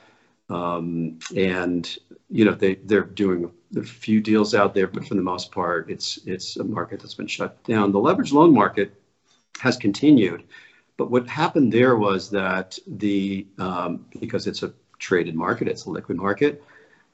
Um, 0.49 1.19
and 1.35 1.97
you 2.29 2.45
know 2.45 2.53
they 2.53 2.75
they're 2.75 3.03
doing 3.03 3.51
a 3.75 3.83
few 3.83 4.21
deals 4.21 4.53
out 4.53 4.73
there, 4.73 4.87
but 4.87 5.07
for 5.07 5.15
the 5.15 5.21
most 5.21 5.51
part, 5.51 5.89
it's 5.89 6.19
it's 6.25 6.57
a 6.57 6.63
market 6.63 6.99
that's 6.99 7.13
been 7.13 7.27
shut 7.27 7.63
down. 7.63 7.91
The 7.91 7.99
leverage 7.99 8.33
loan 8.33 8.53
market 8.53 8.99
has 9.59 9.77
continued, 9.77 10.43
but 10.97 11.09
what 11.09 11.27
happened 11.27 11.71
there 11.71 11.95
was 11.95 12.29
that 12.31 12.77
the 12.87 13.47
um, 13.57 14.05
because 14.19 14.47
it's 14.47 14.63
a 14.63 14.73
traded 14.99 15.35
market, 15.35 15.67
it's 15.67 15.85
a 15.85 15.89
liquid 15.91 16.17
market, 16.17 16.63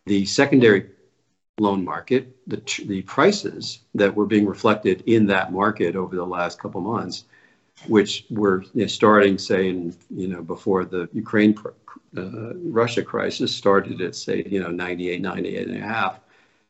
the 0.05 0.25
secondary 0.25 0.89
loan 1.59 1.83
market, 1.83 2.35
the 2.47 2.61
the 2.87 3.01
prices 3.03 3.79
that 3.95 4.15
were 4.15 4.25
being 4.25 4.45
reflected 4.45 5.03
in 5.05 5.27
that 5.27 5.51
market 5.51 5.95
over 5.95 6.15
the 6.15 6.25
last 6.25 6.59
couple 6.59 6.81
months 6.81 7.25
which 7.87 8.25
were 8.29 8.63
you 8.73 8.81
know, 8.81 8.87
starting, 8.87 9.37
say, 9.37 9.69
in 9.69 9.95
you 10.09 10.27
know 10.27 10.41
before 10.41 10.85
the 10.85 11.09
Ukraine 11.13 11.57
uh, 12.17 12.53
Russia 12.55 13.03
crisis 13.03 13.55
started 13.55 14.01
at 14.01 14.15
say 14.15 14.43
you 14.45 14.61
know 14.61 14.69
98, 14.69 15.21
98 15.21 15.67
and 15.67 15.77
a 15.77 15.81
half, 15.81 16.19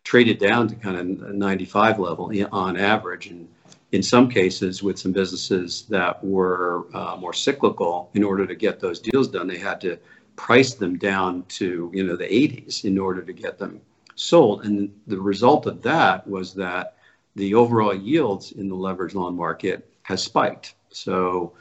traded 0.04 0.39
down 0.39 0.68
to 0.68 0.75
kind 0.75 0.98
of 0.98 1.34
95 1.34 2.00
level 2.00 2.32
on 2.51 2.78
average, 2.78 3.28
and 3.28 3.48
in 3.92 4.04
some 4.04 4.30
cases 4.30 4.84
with 4.84 5.00
some 5.00 5.12
businesses 5.12 5.86
that 5.89 6.24
were 6.24 6.86
uh, 6.94 7.16
more 7.20 7.34
cyclical, 7.34 8.10
in 8.13 8.24
order 8.24 8.46
to 8.46 8.56
get 8.56 8.80
those 8.80 9.00
deals 9.00 9.28
done, 9.28 9.48
they 9.48 9.58
had 9.58 9.82
to 9.82 9.98
price 10.36 10.74
them 10.74 10.98
down 10.98 11.44
to 11.50 11.92
you 11.94 12.04
know 12.04 12.16
the 12.16 12.25
80s 12.25 12.86
in 12.86 12.98
order 12.98 13.22
to 13.22 13.34
get 13.34 13.58
them 13.58 13.82
sold, 14.16 14.66
and 14.66 14.94
the 15.08 15.20
result 15.20 15.66
of 15.66 15.82
that 15.82 16.28
was 16.28 16.54
that 16.54 16.96
the 17.36 17.54
overall 17.54 17.96
yields 17.96 18.51
in 18.51 18.68
the 18.68 18.75
leverage 18.75 19.16
loan 19.16 19.36
market 19.36 19.89
has 20.04 20.22
spiked 20.22 20.75
so, 21.00 21.53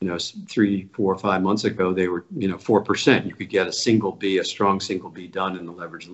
you 0.00 0.08
know, 0.08 0.18
three, 0.48 0.88
four, 0.92 1.16
five 1.18 1.42
months 1.42 1.64
ago, 1.64 1.92
they 1.92 2.08
were, 2.08 2.24
you 2.36 2.48
know, 2.48 2.56
4%. 2.56 3.26
You 3.26 3.34
could 3.34 3.48
get 3.48 3.66
a 3.66 3.72
single 3.72 4.12
B, 4.12 4.38
a 4.38 4.44
strong 4.44 4.80
single 4.80 5.10
B 5.10 5.26
done 5.26 5.56
in 5.56 5.66
the 5.66 5.72
leverage 5.72 6.08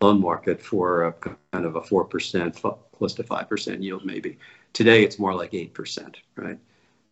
loan 0.00 0.20
market 0.20 0.60
for 0.60 1.04
a 1.04 1.12
kind 1.12 1.64
of 1.64 1.76
a 1.76 1.80
4%, 1.80 2.78
close 2.96 3.14
to 3.14 3.22
5% 3.22 3.82
yield 3.82 4.04
maybe. 4.04 4.38
Today, 4.72 5.04
it's 5.04 5.18
more 5.18 5.34
like 5.34 5.52
8%, 5.52 6.16
right? 6.36 6.58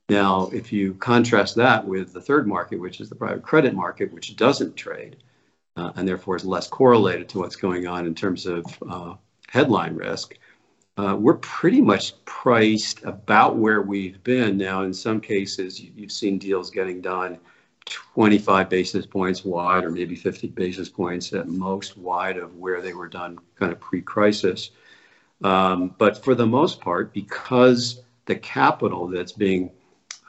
Now, 0.08 0.50
if 0.52 0.72
you 0.72 0.94
contrast 0.94 1.54
that 1.56 1.86
with 1.86 2.12
the 2.12 2.20
third 2.20 2.46
market, 2.48 2.80
which 2.80 3.00
is 3.00 3.08
the 3.08 3.14
private 3.14 3.42
credit 3.42 3.74
market, 3.74 4.12
which 4.12 4.34
doesn't 4.36 4.74
trade 4.74 5.22
uh, 5.76 5.92
and 5.96 6.06
therefore 6.06 6.36
is 6.36 6.44
less 6.44 6.66
correlated 6.66 7.28
to 7.28 7.38
what's 7.38 7.56
going 7.56 7.86
on 7.86 8.06
in 8.06 8.14
terms 8.14 8.46
of 8.46 8.64
uh, 8.88 9.14
headline 9.48 9.94
risk, 9.94 10.36
uh, 10.96 11.16
we're 11.16 11.34
pretty 11.34 11.80
much 11.80 12.22
priced 12.24 13.02
about 13.04 13.56
where 13.56 13.82
we've 13.82 14.22
been 14.24 14.56
now. 14.56 14.82
In 14.82 14.92
some 14.92 15.20
cases, 15.20 15.80
you've 15.80 16.12
seen 16.12 16.38
deals 16.38 16.70
getting 16.70 17.00
done 17.00 17.38
25 17.86 18.68
basis 18.68 19.06
points 19.06 19.44
wide 19.44 19.84
or 19.84 19.90
maybe 19.90 20.14
50 20.14 20.48
basis 20.48 20.88
points 20.88 21.32
at 21.32 21.48
most 21.48 21.96
wide 21.96 22.36
of 22.36 22.56
where 22.56 22.80
they 22.82 22.92
were 22.92 23.08
done 23.08 23.38
kind 23.56 23.72
of 23.72 23.80
pre-crisis. 23.80 24.70
Um, 25.42 25.94
but 25.98 26.22
for 26.22 26.34
the 26.34 26.46
most 26.46 26.80
part, 26.80 27.12
because 27.12 28.02
the 28.26 28.36
capital 28.36 29.06
that's 29.06 29.32
being 29.32 29.70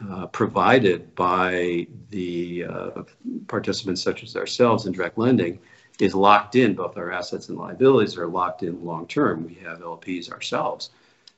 uh, 0.09 0.27
provided 0.27 1.13
by 1.15 1.85
the 2.09 2.65
uh, 2.65 3.03
participants 3.47 4.01
such 4.01 4.23
as 4.23 4.35
ourselves 4.35 4.85
in 4.85 4.93
direct 4.93 5.17
lending 5.17 5.59
is 6.01 6.15
locked 6.15 6.55
in. 6.55 6.73
Both 6.73 6.97
our 6.97 7.11
assets 7.11 7.49
and 7.49 7.57
liabilities 7.59 8.17
are 8.17 8.27
locked 8.27 8.63
in 8.63 8.83
long 8.83 9.05
term. 9.05 9.45
We 9.45 9.53
have 9.63 9.81
LPs 9.81 10.31
ourselves. 10.31 10.89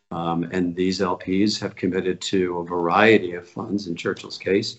Um, 0.09 0.43
and 0.51 0.73
these 0.73 1.01
LPs 1.01 1.59
have 1.59 1.75
committed 1.75 2.21
to 2.21 2.59
a 2.59 2.63
variety 2.63 3.33
of 3.33 3.47
funds. 3.47 3.87
In 3.87 3.95
Churchill's 3.95 4.37
case, 4.37 4.77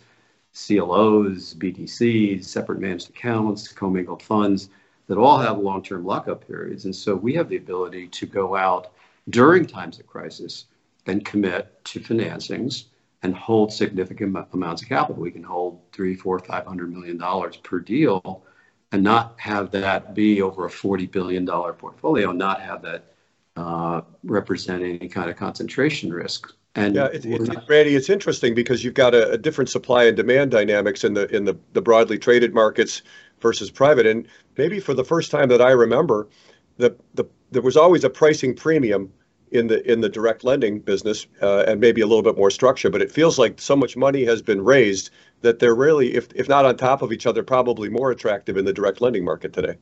CLOs, 0.54 1.54
BDCs, 1.54 2.44
separate 2.44 2.80
managed 2.80 3.10
accounts, 3.10 3.68
commingled 3.68 4.22
funds 4.22 4.70
that 5.06 5.18
all 5.18 5.38
have 5.38 5.58
long 5.58 5.82
term 5.82 6.04
lockup 6.06 6.46
periods. 6.46 6.86
And 6.86 6.96
so 6.96 7.14
we 7.14 7.34
have 7.34 7.50
the 7.50 7.56
ability 7.56 8.08
to 8.08 8.26
go 8.26 8.56
out 8.56 8.92
during 9.28 9.66
times 9.66 9.98
of 9.98 10.06
crisis 10.06 10.64
and 11.06 11.26
commit 11.26 11.84
to 11.84 12.00
financings 12.00 12.84
and 13.22 13.34
hold 13.34 13.70
significant 13.70 14.34
amounts 14.54 14.80
of 14.80 14.88
capital. 14.88 15.20
We 15.20 15.30
can 15.30 15.42
hold 15.42 15.80
three, 15.92 16.14
four, 16.14 16.38
five 16.38 16.64
hundred 16.64 16.90
million 16.90 17.18
dollars 17.18 17.58
per 17.58 17.80
deal 17.80 18.46
and 18.94 19.02
not 19.02 19.34
have 19.38 19.72
that 19.72 20.14
be 20.14 20.40
over 20.40 20.66
a 20.66 20.70
$40 20.70 21.10
billion 21.10 21.44
portfolio, 21.44 22.30
not 22.30 22.60
have 22.60 22.80
that 22.82 23.12
uh, 23.56 24.02
represent 24.22 24.84
any 24.84 25.08
kind 25.08 25.28
of 25.28 25.36
concentration 25.36 26.12
risk. 26.12 26.52
And 26.76 26.94
yeah, 26.94 27.08
it's, 27.12 27.26
it's, 27.26 27.48
not... 27.48 27.68
Randy, 27.68 27.96
it's 27.96 28.08
interesting 28.08 28.54
because 28.54 28.84
you've 28.84 28.94
got 28.94 29.12
a, 29.12 29.32
a, 29.32 29.38
different 29.38 29.68
supply 29.68 30.04
and 30.04 30.16
demand 30.16 30.52
dynamics 30.52 31.02
in 31.02 31.14
the 31.14 31.26
in 31.34 31.44
the, 31.44 31.56
the 31.72 31.82
broadly 31.82 32.18
traded 32.18 32.54
markets 32.54 33.02
versus 33.40 33.68
private. 33.68 34.06
And 34.06 34.28
maybe 34.56 34.78
for 34.78 34.94
the 34.94 35.04
first 35.04 35.32
time 35.32 35.48
that 35.48 35.60
I 35.60 35.70
remember, 35.70 36.28
the, 36.76 36.96
the 37.14 37.24
there 37.50 37.62
was 37.62 37.76
always 37.76 38.04
a 38.04 38.10
pricing 38.10 38.54
premium 38.54 39.12
in 39.50 39.66
the 39.66 39.90
in 39.90 40.02
the 40.02 40.08
direct 40.08 40.44
lending 40.44 40.78
business 40.78 41.26
uh, 41.42 41.64
and 41.66 41.80
maybe 41.80 42.00
a 42.00 42.06
little 42.06 42.22
bit 42.22 42.36
more 42.36 42.50
structure. 42.50 42.90
But 42.90 43.02
it 43.02 43.10
feels 43.10 43.40
like 43.40 43.60
so 43.60 43.74
much 43.74 43.96
money 43.96 44.24
has 44.24 44.40
been 44.40 44.62
raised 44.62 45.10
that 45.44 45.58
they're 45.58 45.74
really, 45.74 46.14
if 46.14 46.28
if 46.34 46.48
not 46.48 46.64
on 46.64 46.76
top 46.76 47.02
of 47.02 47.12
each 47.12 47.26
other, 47.26 47.42
probably 47.42 47.88
more 47.88 48.10
attractive 48.10 48.56
in 48.56 48.64
the 48.64 48.72
direct 48.72 49.00
lending 49.00 49.24
market 49.24 49.52
today. 49.52 49.76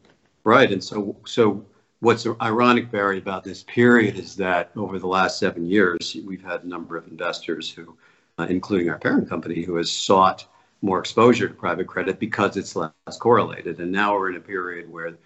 Right, 0.44 0.70
and 0.70 0.82
so 0.82 1.16
so 1.24 1.64
what's 2.00 2.26
ironic, 2.42 2.90
Barry, 2.90 3.18
about 3.18 3.44
this 3.44 3.62
period 3.62 4.18
is 4.18 4.36
that 4.36 4.72
over 4.76 4.98
the 4.98 5.06
last 5.06 5.38
seven 5.38 5.64
years, 5.64 6.16
we've 6.26 6.42
had 6.42 6.64
a 6.64 6.68
number 6.68 6.96
of 6.96 7.06
investors 7.06 7.70
who, 7.70 7.96
uh, 8.38 8.46
including 8.50 8.90
our 8.90 8.98
parent 8.98 9.28
company, 9.28 9.62
who 9.62 9.76
has 9.76 9.90
sought 9.90 10.46
more 10.82 10.98
exposure 10.98 11.46
to 11.46 11.54
private 11.54 11.86
credit 11.86 12.18
because 12.18 12.56
it's 12.56 12.74
less 12.74 12.92
correlated. 13.20 13.78
And 13.78 13.92
now 13.92 14.14
we're 14.14 14.30
in 14.30 14.36
a 14.36 14.40
period 14.40 14.90
where 14.90 15.16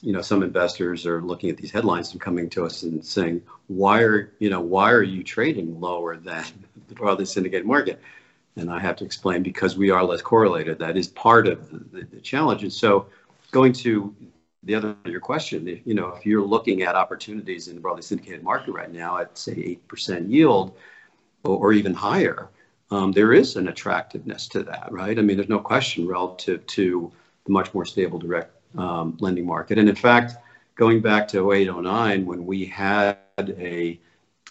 you 0.00 0.12
know 0.12 0.22
some 0.22 0.42
investors 0.42 1.04
are 1.04 1.20
looking 1.20 1.50
at 1.50 1.58
these 1.58 1.70
headlines 1.70 2.12
and 2.12 2.20
coming 2.20 2.48
to 2.48 2.64
us 2.64 2.84
and 2.84 3.04
saying 3.04 3.42
why 3.66 4.00
are 4.00 4.32
you 4.38 4.48
know 4.48 4.60
why 4.60 4.90
are 4.90 5.02
you 5.02 5.24
trading 5.24 5.80
lower 5.80 6.16
than 6.16 6.44
the 6.88 6.94
broadly 6.94 7.24
syndicated 7.24 7.66
market 7.66 8.00
and 8.56 8.70
i 8.70 8.78
have 8.78 8.96
to 8.96 9.04
explain 9.04 9.42
because 9.42 9.76
we 9.76 9.90
are 9.90 10.04
less 10.04 10.22
correlated. 10.22 10.78
That 10.78 10.96
is 10.96 11.08
part 11.08 11.46
of 11.46 11.70
the, 11.92 12.04
the, 12.04 12.20
challenge. 12.20 12.62
And 12.62 12.72
so 12.72 13.06
going 13.50 13.72
to 13.74 14.14
the 14.62 14.74
other 14.74 14.96
your 15.04 15.20
question 15.20 15.68
if, 15.68 15.86
you 15.86 15.94
know 15.94 16.08
if 16.08 16.26
you're 16.26 16.44
looking 16.44 16.82
at 16.82 16.94
opportunities 16.94 17.68
in 17.68 17.76
the 17.76 17.80
broadly 17.80 18.02
syndicated 18.02 18.42
market 18.42 18.72
right 18.72 18.92
now 18.92 19.18
at 19.18 19.36
say 19.38 19.78
8% 19.88 20.30
yield 20.30 20.76
or, 21.44 21.56
or 21.58 21.72
even 21.72 21.94
higher 21.94 22.48
um, 22.90 23.12
there 23.12 23.32
is 23.32 23.56
an 23.56 23.68
attractiveness 23.68 24.48
to 24.48 24.62
that 24.64 24.88
right? 24.90 25.18
I 25.18 25.22
mean 25.22 25.36
there's 25.36 25.48
no 25.48 25.60
question 25.60 26.06
relative 26.06 26.66
to 26.66 27.12
the 27.44 27.52
much 27.52 27.72
more 27.74 27.84
stable 27.84 28.18
direct 28.18 28.52
um, 28.76 29.16
lending 29.20 29.46
market. 29.46 29.78
And 29.78 29.88
in 29.88 29.94
fact, 29.94 30.36
going 30.74 31.00
back 31.00 31.28
to 31.28 31.52
08, 31.52 31.74
09, 31.74 32.26
when 32.26 32.44
we 32.46 32.66
had 32.66 33.18
a 33.38 33.98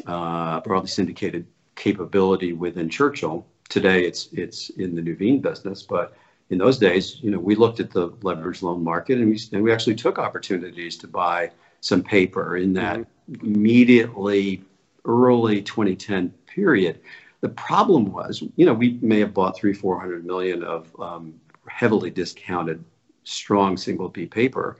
uh, 0.05 0.59
broadly 0.61 0.87
syndicated 0.87 1.45
capability 1.75 2.53
within 2.53 2.89
Churchill, 2.89 3.45
today 3.69 4.05
it's 4.05 4.29
it's 4.33 4.69
in 4.71 4.95
the 4.95 5.01
Nuveen 5.01 5.41
business, 5.41 5.83
but 5.83 6.15
in 6.49 6.57
those 6.57 6.77
days, 6.77 7.17
you 7.21 7.31
know, 7.31 7.39
we 7.39 7.55
looked 7.55 7.79
at 7.79 7.91
the 7.91 8.09
leveraged 8.09 8.61
loan 8.61 8.83
market 8.83 9.17
and 9.17 9.29
we, 9.29 9.39
and 9.51 9.63
we 9.63 9.71
actually 9.71 9.95
took 9.95 10.19
opportunities 10.19 10.95
to 10.97 11.07
buy 11.07 11.51
some 11.81 12.03
paper 12.03 12.57
in 12.57 12.73
that 12.73 12.99
mm-hmm. 12.99 13.45
immediately 13.45 14.63
early 15.05 15.61
2010 15.61 16.33
period. 16.45 16.99
The 17.41 17.49
problem 17.49 18.11
was, 18.11 18.43
you 18.55 18.65
know, 18.65 18.73
we 18.73 18.97
may 19.01 19.19
have 19.19 19.33
bought 19.33 19.57
three, 19.57 19.73
400 19.73 20.25
million 20.25 20.63
of 20.63 20.87
um, 20.99 21.33
heavily 21.67 22.09
discounted 22.09 22.83
strong 23.23 23.77
single 23.77 24.09
B 24.09 24.25
paper. 24.25 24.77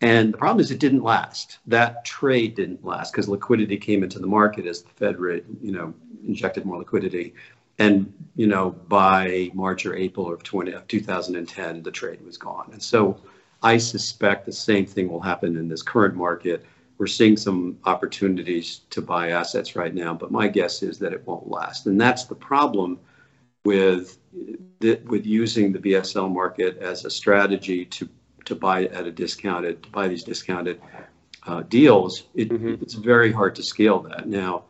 And 0.00 0.34
the 0.34 0.38
problem 0.38 0.60
is 0.60 0.72
it 0.72 0.80
didn't 0.80 1.02
last. 1.02 1.58
That 1.66 2.04
trade 2.04 2.56
didn't 2.56 2.84
last 2.84 3.12
because 3.12 3.28
liquidity 3.28 3.76
came 3.76 4.02
into 4.02 4.18
the 4.18 4.26
market 4.26 4.66
as 4.66 4.82
the 4.82 4.90
Fed, 4.90 5.16
you 5.62 5.70
know, 5.70 5.94
injected 6.26 6.64
more 6.64 6.78
liquidity. 6.78 7.34
And 7.78 8.12
you 8.36 8.46
know, 8.46 8.70
by 8.70 9.50
March 9.54 9.84
or 9.84 9.94
April 9.94 10.32
of, 10.32 10.42
20, 10.42 10.72
of 10.72 10.86
2010, 10.88 11.82
the 11.82 11.90
trade 11.90 12.24
was 12.24 12.38
gone. 12.38 12.70
And 12.72 12.82
so 12.82 13.20
I 13.62 13.76
suspect 13.76 14.46
the 14.46 14.52
same 14.52 14.86
thing 14.86 15.08
will 15.08 15.20
happen 15.20 15.56
in 15.56 15.68
this 15.68 15.82
current 15.82 16.14
market. 16.14 16.64
we're 16.98 17.06
seeing 17.06 17.36
some 17.36 17.78
opportunities 17.84 18.82
to 18.90 19.02
buy 19.02 19.30
assets 19.30 19.76
right 19.76 19.94
now, 19.94 20.14
but 20.14 20.30
my 20.30 20.48
guess 20.48 20.82
is 20.82 20.98
that 20.98 21.12
it 21.12 21.26
won't 21.26 21.48
last. 21.50 21.86
And 21.86 22.00
that's 22.00 22.24
the 22.24 22.34
problem 22.34 22.98
with 23.64 24.18
with 25.08 25.26
using 25.26 25.72
the 25.72 25.78
BSL 25.78 26.32
market 26.32 26.78
as 26.78 27.04
a 27.04 27.10
strategy 27.10 27.84
to 27.84 28.08
to 28.44 28.54
buy 28.54 28.86
at 28.86 29.06
a 29.06 29.10
discounted 29.10 29.82
to 29.82 29.90
buy 29.90 30.08
these 30.08 30.24
discounted 30.24 30.80
uh, 31.46 31.62
deals. 31.62 32.24
It, 32.34 32.48
mm-hmm. 32.48 32.82
It's 32.82 32.94
very 32.94 33.32
hard 33.32 33.54
to 33.56 33.62
scale 33.62 34.00
that 34.00 34.28
now. 34.28 34.64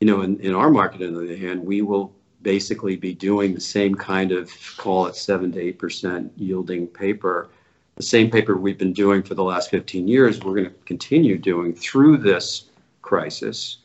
You 0.00 0.06
know, 0.08 0.22
in, 0.22 0.40
in 0.40 0.54
our 0.54 0.70
market, 0.70 1.02
on 1.02 1.14
the 1.14 1.24
other 1.24 1.36
hand, 1.36 1.64
we 1.64 1.80
will 1.80 2.14
basically 2.44 2.94
be 2.94 3.12
doing 3.12 3.54
the 3.54 3.60
same 3.60 3.96
kind 3.96 4.30
of 4.30 4.52
call 4.76 5.06
it 5.06 5.16
seven 5.16 5.50
to 5.50 5.60
eight 5.60 5.78
percent 5.80 6.32
yielding 6.36 6.86
paper 6.86 7.48
the 7.96 8.02
same 8.02 8.30
paper 8.30 8.56
we've 8.56 8.78
been 8.78 8.92
doing 8.92 9.22
for 9.22 9.34
the 9.34 9.44
last 9.44 9.70
15 9.70 10.08
years, 10.08 10.40
we're 10.40 10.54
going 10.54 10.66
to 10.66 10.74
continue 10.84 11.38
doing 11.38 11.74
through 11.74 12.18
this 12.18 12.70
crisis 13.02 13.78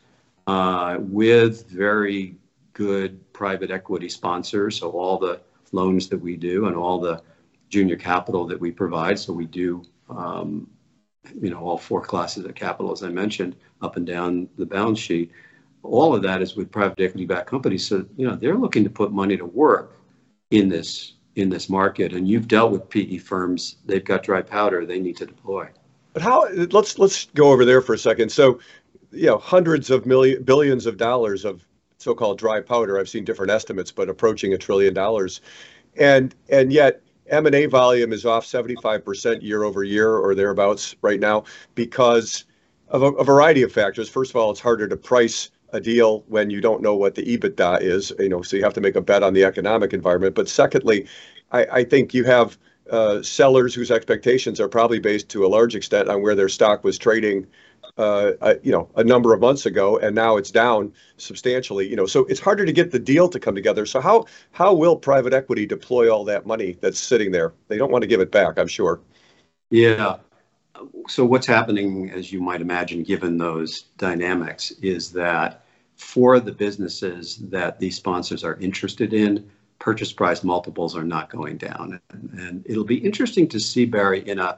uh, 0.48 0.98
with 1.00 1.70
very 1.70 2.36
good 2.74 3.22
private 3.34 3.70
equity 3.70 4.10
sponsors. 4.10 4.80
So, 4.80 4.92
all 4.92 5.18
the 5.20 5.42
loans 5.72 6.10
that 6.10 6.18
we 6.18 6.36
do 6.36 6.66
and 6.66 6.76
all 6.76 7.00
the 7.00 7.22
junior 7.70 7.98
capital 7.98 8.48
that 8.48 8.60
we 8.60 8.72
provide. 8.72 9.20
So, 9.20 9.32
we 9.32 9.46
do, 9.46 9.84
um, 10.10 10.68
you 11.40 11.52
know, 11.52 11.60
all 11.60 11.78
four 11.78 12.02
classes 12.02 12.46
of 12.46 12.56
capital, 12.56 12.92
as 12.92 13.04
I 13.04 13.10
mentioned, 13.10 13.56
up 13.82 13.96
and 13.96 14.08
down 14.08 14.50
the 14.58 14.66
balance 14.66 15.00
sheet. 15.00 15.32
All 15.84 16.16
of 16.16 16.22
that 16.24 16.42
is 16.42 16.56
with 16.56 16.72
private 16.72 17.00
equity 17.00 17.26
backed 17.26 17.50
companies. 17.50 17.88
So, 17.88 18.06
you 18.18 18.28
know, 18.28 18.36
they're 18.36 18.58
looking 18.58 18.84
to 18.84 18.90
put 18.90 19.12
money 19.12 19.38
to 19.38 19.46
work 19.46 19.98
in 20.52 20.70
this 20.70 21.14
in 21.36 21.50
this 21.50 21.70
market. 21.70 22.14
And 22.14 22.28
you've 22.28 22.48
dealt 22.48 22.72
with 22.72 22.90
PE 22.90 23.18
firms; 23.18 23.78
they've 23.86 24.04
got 24.04 24.24
dry 24.24 24.42
powder 24.42 24.86
they 24.86 25.00
need 25.00 25.18
to 25.18 25.26
deploy. 25.26 25.70
But 26.14 26.22
how? 26.22 26.48
Let's 26.72 27.00
let's 27.00 27.26
go 27.36 27.52
over 27.52 27.66
there 27.66 27.82
for 27.82 27.94
a 27.94 27.98
second. 27.98 28.32
So, 28.32 28.60
you 29.12 29.28
know, 29.28 29.38
hundreds 29.38 29.90
of 29.90 30.06
million 30.06 30.44
billions 30.44 30.86
of 30.86 30.98
dollars 30.98 31.46
of 31.46 31.66
so-called 31.98 32.38
dry 32.38 32.62
powder. 32.62 33.00
I've 33.00 33.10
seen 33.10 33.26
different 33.26 33.52
estimates, 33.52 33.92
but 33.92 34.10
approaching 34.10 34.54
a 34.54 34.58
trillion 34.58 34.94
dollars, 34.94 35.42
and 35.98 36.34
and 36.50 36.74
yet 36.74 37.02
M&A 37.30 37.68
volume 37.68 38.12
is 38.12 38.26
off 38.26 38.46
75% 38.46 39.42
year 39.42 39.64
over 39.64 39.84
year 39.84 40.16
or 40.16 40.34
thereabouts 40.34 40.96
right 41.02 41.20
now 41.20 41.44
because 41.76 42.46
of 42.88 43.04
a, 43.04 43.12
a, 43.14 43.24
variety 43.24 43.62
of 43.62 43.72
factors. 43.72 44.10
First 44.10 44.32
of 44.32 44.36
all, 44.36 44.50
it's 44.50 44.60
harder 44.60 44.88
to 44.88 44.98
price 44.98 45.52
a 45.74 45.80
deal 45.80 46.24
when 46.28 46.50
you 46.50 46.62
don't 46.62 46.82
know 46.82 46.96
what 46.96 47.16
the 47.16 47.24
EBITDA 47.24 47.82
is, 47.82 48.14
you 48.20 48.30
know, 48.30 48.42
so 48.42 48.58
you 48.58 48.64
have 48.64 48.74
to 48.74 48.82
make 48.82 48.96
a 48.96 49.02
bet 49.02 49.24
on 49.24 49.34
the 49.34 49.44
economic 49.44 49.94
environment. 49.94 50.36
But 50.36 50.50
secondly, 50.50 51.08
I, 51.52 51.66
I 51.66 51.84
think 51.84 52.14
you 52.14 52.24
have 52.24 52.58
uh, 52.90 53.22
sellers 53.22 53.74
whose 53.74 53.92
expectations 53.92 54.60
are 54.60 54.68
probably 54.68 55.00
based 55.00 55.30
to 55.30 55.46
a 55.46 55.48
large 55.48 55.76
extent 55.76 56.10
on 56.10 56.22
where 56.22 56.36
their 56.36 56.50
stock 56.50 56.84
was 56.84 56.98
trading, 56.98 57.46
uh, 57.98 58.32
a, 58.42 58.58
you 58.64 58.72
know, 58.72 58.90
a 58.96 59.04
number 59.04 59.34
of 59.34 59.40
months 59.40 59.66
ago, 59.66 59.98
and 60.00 60.16
now 60.16 60.38
it's 60.38 60.52
down 60.52 60.92
substantially. 61.18 61.88
You 61.88 61.96
know, 61.96 62.06
so 62.06 62.26
it's 62.26 62.40
harder 62.40 62.66
to 62.66 62.72
get 62.72 62.92
the 62.92 63.00
deal 63.00 63.30
to 63.30 63.40
come 63.40 63.56
together. 63.56 63.86
So 63.86 64.02
how 64.02 64.26
how 64.52 64.74
will 64.74 64.96
private 64.96 65.34
equity 65.34 65.66
deploy 65.66 66.12
all 66.12 66.26
that 66.26 66.46
money 66.46 66.78
that's 66.82 67.00
sitting 67.00 67.32
there? 67.32 67.54
They 67.68 67.78
don't 67.78 67.92
want 67.92 68.02
to 68.02 68.08
give 68.08 68.22
it 68.22 68.32
back, 68.32 68.58
I'm 68.58 68.68
sure. 68.68 69.02
Yeah. 69.70 70.18
So 71.08 71.26
what's 71.26 71.48
happening, 71.48 72.10
as 72.12 72.32
you 72.32 72.42
might 72.42 72.62
imagine, 72.62 73.04
given 73.04 73.38
those 73.38 73.84
dynamics, 73.98 74.72
is 74.82 75.12
that 75.14 75.66
for 75.96 76.40
the 76.40 76.52
businesses 76.52 77.38
that 77.50 77.80
these 77.80 77.96
sponsors 77.96 78.44
are 78.44 78.56
interested 78.56 79.14
in, 79.14 79.50
purchase 79.80 80.12
price 80.14 80.44
multiples 80.44 80.96
are 80.96 81.04
not 81.04 81.30
going 81.30 81.58
down. 81.58 82.00
And, 82.12 82.30
and, 82.40 82.66
it'll 82.66 82.84
be 82.84 82.98
interesting 82.98 83.48
to 83.50 83.60
see, 83.60 83.86
Barry, 83.86 84.28
in 84.28 84.40
a 84.40 84.58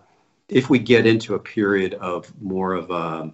if 0.50 0.70
we 0.70 0.80
get 0.80 1.06
into 1.06 1.36
a 1.36 1.40
period 1.40 1.94
of 1.96 2.32
more 2.42 2.74
of 2.74 2.92
a 2.92 3.32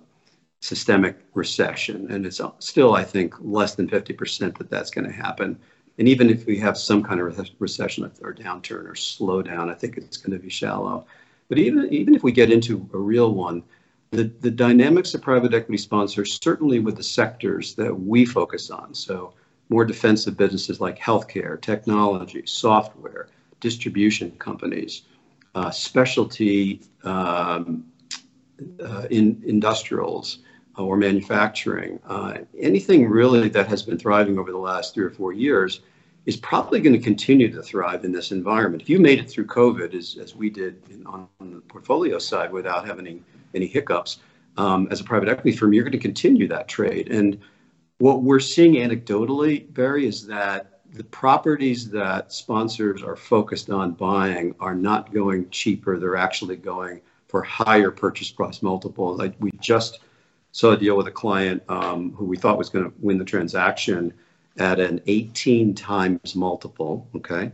systemic 0.62 1.18
recession, 1.34 2.12
and 2.12 2.26
it's 2.26 2.40
still, 2.60 2.94
I 2.94 3.04
think, 3.04 3.34
less 3.40 3.76
than 3.76 3.88
50% 3.88 4.58
that 4.58 4.70
that's 4.70 4.92
going 4.92 5.08
to 5.08 5.14
happen. 5.14 5.60
And 5.98 6.08
even 6.08 6.30
if 6.30 6.46
we 6.46 6.60
have 6.60 6.78
some 6.78 7.02
kind 7.04 7.20
of 7.20 7.50
recession 7.60 8.12
or 8.22 8.34
downturn 8.34 8.86
or 8.86 8.94
slowdown, 8.94 9.70
I 9.70 9.74
think 9.74 9.98
it's 9.98 10.18
going 10.18 10.38
to 10.38 10.44
be 10.44 10.50
shallow. 10.50 11.08
But 11.50 11.60
even 11.60 11.92
even 11.94 12.16
if 12.16 12.24
we 12.24 12.32
get 12.32 12.52
into 12.52 12.90
a 12.94 12.98
real 12.98 13.34
one, 13.34 13.64
the, 14.12 14.24
the 14.24 14.52
dynamics 14.52 15.14
of 15.14 15.22
private 15.22 15.54
equity 15.54 15.78
sponsors, 15.78 16.40
certainly 16.42 16.80
with 16.80 16.98
the 16.98 17.04
sectors 17.04 17.76
that 17.76 17.94
we 17.94 18.26
focus 18.26 18.70
on, 18.70 18.94
so 18.94 19.34
more 19.70 19.86
defensive 19.86 20.38
businesses 20.38 20.80
like 20.80 20.98
healthcare, 20.98 21.60
technology, 21.60 22.44
software, 22.46 23.28
distribution 23.60 24.32
companies, 24.32 25.04
uh, 25.56 25.72
specialty 25.72 26.82
um, 27.04 27.86
uh, 28.84 29.08
in 29.10 29.42
industrials 29.46 30.40
or 30.78 30.96
manufacturing, 30.96 32.00
uh, 32.08 32.38
anything 32.60 33.10
really 33.10 33.50
that 33.50 33.68
has 33.68 33.82
been 33.82 33.98
thriving 33.98 34.38
over 34.38 34.52
the 34.52 34.58
last 34.58 34.94
three 34.94 35.04
or 35.04 35.10
four 35.10 35.34
years 35.34 35.82
is 36.28 36.36
probably 36.36 36.82
going 36.82 36.94
to 36.94 37.02
continue 37.02 37.50
to 37.50 37.64
thrive 37.64 38.04
in 38.04 38.12
this 38.12 38.32
environment. 38.32 38.82
If 38.82 38.90
you 38.90 39.00
made 39.00 39.18
it 39.18 39.30
through 39.30 39.48
COVID, 39.48 39.96
as, 39.96 40.18
as 40.22 40.36
we 40.36 40.50
did 40.50 40.84
in, 40.92 41.08
on, 41.08 41.30
on, 41.40 41.54
the 41.54 41.62
portfolio 41.62 42.20
side 42.20 42.52
without 42.52 42.86
having 42.86 43.08
any, 43.08 43.24
any 43.56 43.66
hiccups, 43.66 44.20
um, 44.58 44.90
as 44.92 45.00
a 45.00 45.06
private 45.06 45.30
equity 45.30 45.56
firm, 45.56 45.72
you're 45.72 45.86
going 45.86 45.94
to 45.94 45.98
continue 45.98 46.46
that 46.50 46.68
trade. 46.68 47.10
And 47.12 47.40
what 48.00 48.24
we're 48.24 48.42
seeing 48.42 48.74
anecdotally, 48.74 49.74
Barry, 49.74 50.06
is 50.06 50.28
that 50.28 50.82
the 50.92 51.06
properties 51.06 51.90
that 51.92 52.34
sponsors 52.34 53.02
are 53.04 53.16
focused 53.16 53.70
on 53.70 53.94
buying 53.94 54.54
are 54.60 54.76
not 54.76 55.14
going 55.14 55.50
cheaper. 55.50 55.98
They're 55.98 56.18
actually 56.18 56.58
going 56.58 57.00
for 57.30 57.42
higher 57.42 57.90
purchase 57.90 58.32
price 58.32 58.62
multiples. 58.62 59.22
We 59.40 59.52
just 59.62 60.00
saw 60.52 60.72
a 60.72 60.78
deal 60.78 60.98
with 60.98 61.08
a 61.08 61.12
client 61.12 61.64
um, 61.70 62.12
who 62.14 62.26
we 62.26 62.36
thought 62.36 62.58
was 62.58 62.70
going 62.70 62.84
to 62.84 62.94
win 63.00 63.18
the 63.18 63.26
transaction 63.26 64.14
at 64.58 64.80
an 64.80 65.02
18 65.08 65.74
times 65.76 66.36
multiple. 66.36 67.08
Okay. 67.16 67.52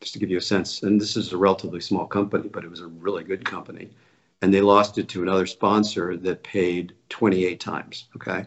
Just 0.00 0.14
to 0.14 0.18
give 0.18 0.30
you 0.30 0.38
a 0.38 0.42
sense. 0.42 0.82
And 0.82 1.00
this 1.00 1.16
is 1.16 1.32
a 1.32 1.36
relatively 1.36 1.80
small 1.80 2.06
company, 2.06 2.48
but 2.48 2.64
it 2.64 2.70
was 2.70 2.80
a 2.80 2.88
really 2.88 3.24
good 3.24 3.44
company. 3.44 3.90
And 4.42 4.52
they 4.52 4.60
lost 4.60 4.98
it 4.98 5.08
to 5.10 5.22
another 5.22 5.46
sponsor 5.46 6.16
that 6.16 6.42
paid 6.42 6.94
28 7.08 7.60
times. 7.60 8.08
Okay. 8.16 8.46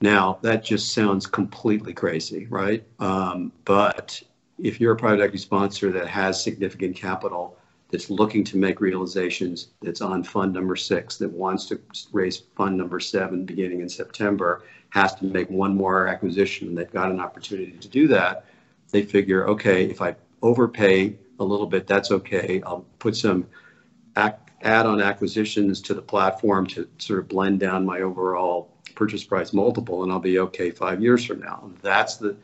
Now, 0.00 0.38
that 0.42 0.62
just 0.62 0.92
sounds 0.92 1.26
completely 1.26 1.94
crazy, 1.94 2.46
right? 2.46 2.84
Um, 2.98 3.52
but 3.64 4.22
if 4.58 4.80
you're 4.80 4.92
a 4.92 4.96
private 4.96 5.22
equity 5.22 5.38
sponsor 5.38 5.90
that 5.92 6.06
has 6.08 6.42
significant 6.42 6.96
capital, 6.96 7.56
that's 7.94 8.10
looking 8.10 8.42
to 8.42 8.56
make 8.56 8.80
realizations, 8.80 9.68
that's 9.80 10.00
on 10.00 10.24
fund 10.24 10.52
number 10.52 10.74
six, 10.74 11.16
that 11.16 11.30
wants 11.30 11.66
to 11.66 11.78
raise 12.10 12.38
fund 12.56 12.76
number 12.76 12.98
seven 12.98 13.44
beginning 13.44 13.82
in 13.82 13.88
September, 13.88 14.64
has 14.88 15.14
to 15.14 15.24
make 15.24 15.48
one 15.48 15.76
more 15.76 16.08
acquisition, 16.08 16.66
and 16.66 16.76
they've 16.76 16.90
got 16.90 17.12
an 17.12 17.20
opportunity 17.20 17.70
to 17.70 17.86
do 17.86 18.08
that, 18.08 18.46
they 18.90 19.02
figure, 19.02 19.46
okay, 19.46 19.84
if 19.84 20.02
I 20.02 20.16
overpay 20.42 21.16
a 21.38 21.44
little 21.44 21.68
bit, 21.68 21.86
that's 21.86 22.10
okay. 22.10 22.60
I'll 22.66 22.84
put 22.98 23.16
some 23.16 23.46
add-on 24.16 25.00
acquisitions 25.00 25.80
to 25.82 25.94
the 25.94 26.02
platform 26.02 26.66
to 26.66 26.88
sort 26.98 27.20
of 27.20 27.28
blend 27.28 27.60
down 27.60 27.86
my 27.86 28.00
overall 28.00 28.72
purchase 28.96 29.22
price 29.22 29.52
multiple 29.52 30.02
and 30.02 30.10
I'll 30.10 30.18
be 30.18 30.40
okay 30.40 30.72
five 30.72 31.00
years 31.00 31.24
from 31.24 31.38
now. 31.38 31.70
That's 31.80 32.16
the 32.16 32.36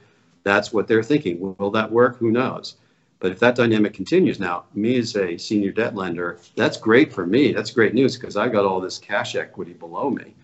that's 0.45 0.73
what 0.73 0.87
they're 0.87 1.03
thinking. 1.03 1.57
Will 1.59 1.71
that 1.73 1.91
work? 1.91 2.19
Who 2.19 2.31
knows? 2.31 2.77
But 3.21 3.33
if 3.33 3.39
that 3.41 3.55
dynamic 3.55 3.93
continues 3.93 4.41
now, 4.41 4.65
me 4.75 4.99
as 4.99 5.15
a 5.15 5.37
senior 5.37 5.73
debt 5.73 5.95
lender, 5.95 6.41
that's 6.57 6.79
great 6.79 7.13
for 7.13 7.27
me. 7.27 7.53
That's 7.53 7.71
great 7.71 7.95
news 7.95 8.17
because 8.17 8.37
I 8.37 8.49
got 8.49 8.65
all 8.65 8.81
this 8.81 8.99
cash 8.99 9.37
equity 9.37 9.75
below 9.75 10.11
me. 10.11 10.35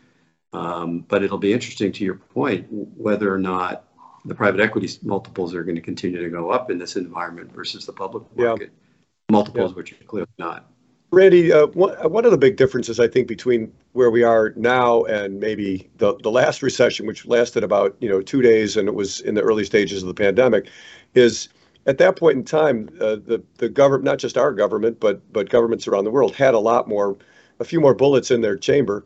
Um, 0.53 1.01
but 1.09 1.23
it'll 1.23 1.39
be 1.39 1.53
interesting 1.53 1.91
to 1.93 2.05
your 2.05 2.15
point 2.15 2.67
whether 2.71 3.33
or 3.33 3.39
not 3.39 3.85
the 4.27 4.35
private 4.35 4.61
equity 4.61 4.89
multiples 5.03 5.55
are 5.55 5.65
going 5.65 5.77
to 5.77 5.81
continue 5.81 6.23
to 6.23 6.29
go 6.29 6.51
up 6.51 6.71
in 6.71 6.79
this 6.79 6.97
environment 6.97 7.53
versus 7.53 7.87
the 7.87 7.93
public 7.93 8.25
market 8.37 8.71
yeah. 8.73 9.33
multiples, 9.33 9.71
yeah. 9.71 9.77
which 9.77 9.93
are 9.93 10.05
clearly 10.05 10.29
not. 10.39 10.71
Randy, 11.13 11.53
uh, 11.53 11.69
one, 11.69 11.95
uh, 12.05 12.09
one 12.09 12.25
of 12.25 12.31
the 12.31 12.39
big 12.39 12.57
differences 12.57 12.99
I 12.99 13.07
think 13.07 13.29
between 13.29 13.73
where 13.93 14.11
we 14.11 14.23
are 14.23 14.53
now 14.57 15.05
and 15.05 15.39
maybe 15.39 15.89
the, 15.99 16.17
the 16.19 16.31
last 16.31 16.63
recession, 16.63 17.07
which 17.07 17.27
lasted 17.27 17.63
about 17.63 17.97
you 18.01 18.09
know 18.09 18.21
two 18.21 18.43
days 18.43 18.77
and 18.77 18.89
it 18.89 18.95
was 18.95 19.21
in 19.21 19.35
the 19.35 19.43
early 19.43 19.65
stages 19.65 20.03
of 20.03 20.09
the 20.09 20.15
pandemic, 20.15 20.69
is 21.15 21.49
at 21.87 21.99
that 21.99 22.17
point 22.17 22.37
in 22.37 22.45
time 22.45 22.89
uh, 23.01 23.17
the 23.17 23.43
the 23.59 23.69
government, 23.69 24.05
not 24.05 24.19
just 24.19 24.37
our 24.37 24.53
government, 24.53 25.01
but 25.01 25.21
but 25.33 25.49
governments 25.49 25.87
around 25.87 26.05
the 26.05 26.11
world 26.11 26.35
had 26.35 26.55
a 26.55 26.59
lot 26.59 26.89
more, 26.89 27.17
a 27.61 27.65
few 27.65 27.81
more 27.81 27.95
bullets 27.95 28.31
in 28.31 28.41
their 28.41 28.57
chamber 28.57 29.05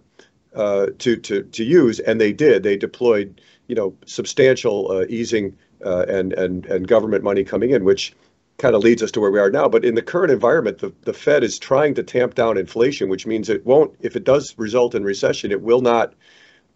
uh, 0.54 0.86
to 0.98 1.16
to 1.16 1.42
to 1.42 1.64
use, 1.64 2.00
and 2.00 2.20
they 2.20 2.32
did. 2.32 2.62
They 2.62 2.76
deployed 2.76 3.40
you 3.68 3.74
know 3.74 3.94
substantial 4.06 4.90
uh, 4.90 5.04
easing 5.08 5.56
uh, 5.84 6.06
and 6.08 6.32
and 6.32 6.66
and 6.66 6.88
government 6.88 7.22
money 7.22 7.44
coming 7.44 7.70
in, 7.70 7.84
which 7.84 8.14
kind 8.58 8.74
of 8.74 8.82
leads 8.82 9.02
us 9.02 9.10
to 9.10 9.20
where 9.20 9.30
we 9.30 9.38
are 9.38 9.50
now. 9.50 9.68
But 9.68 9.84
in 9.84 9.94
the 9.94 10.02
current 10.02 10.30
environment, 10.30 10.78
the, 10.78 10.92
the 11.02 11.14
Fed 11.14 11.42
is 11.42 11.58
trying 11.58 11.94
to 11.94 12.02
tamp 12.02 12.34
down 12.34 12.58
inflation, 12.58 13.08
which 13.08 13.26
means 13.26 13.48
it 13.48 13.64
won't, 13.64 13.94
if 14.00 14.16
it 14.16 14.24
does 14.24 14.54
result 14.58 14.94
in 14.94 15.02
recession, 15.02 15.50
it 15.50 15.62
will 15.62 15.80
not 15.80 16.12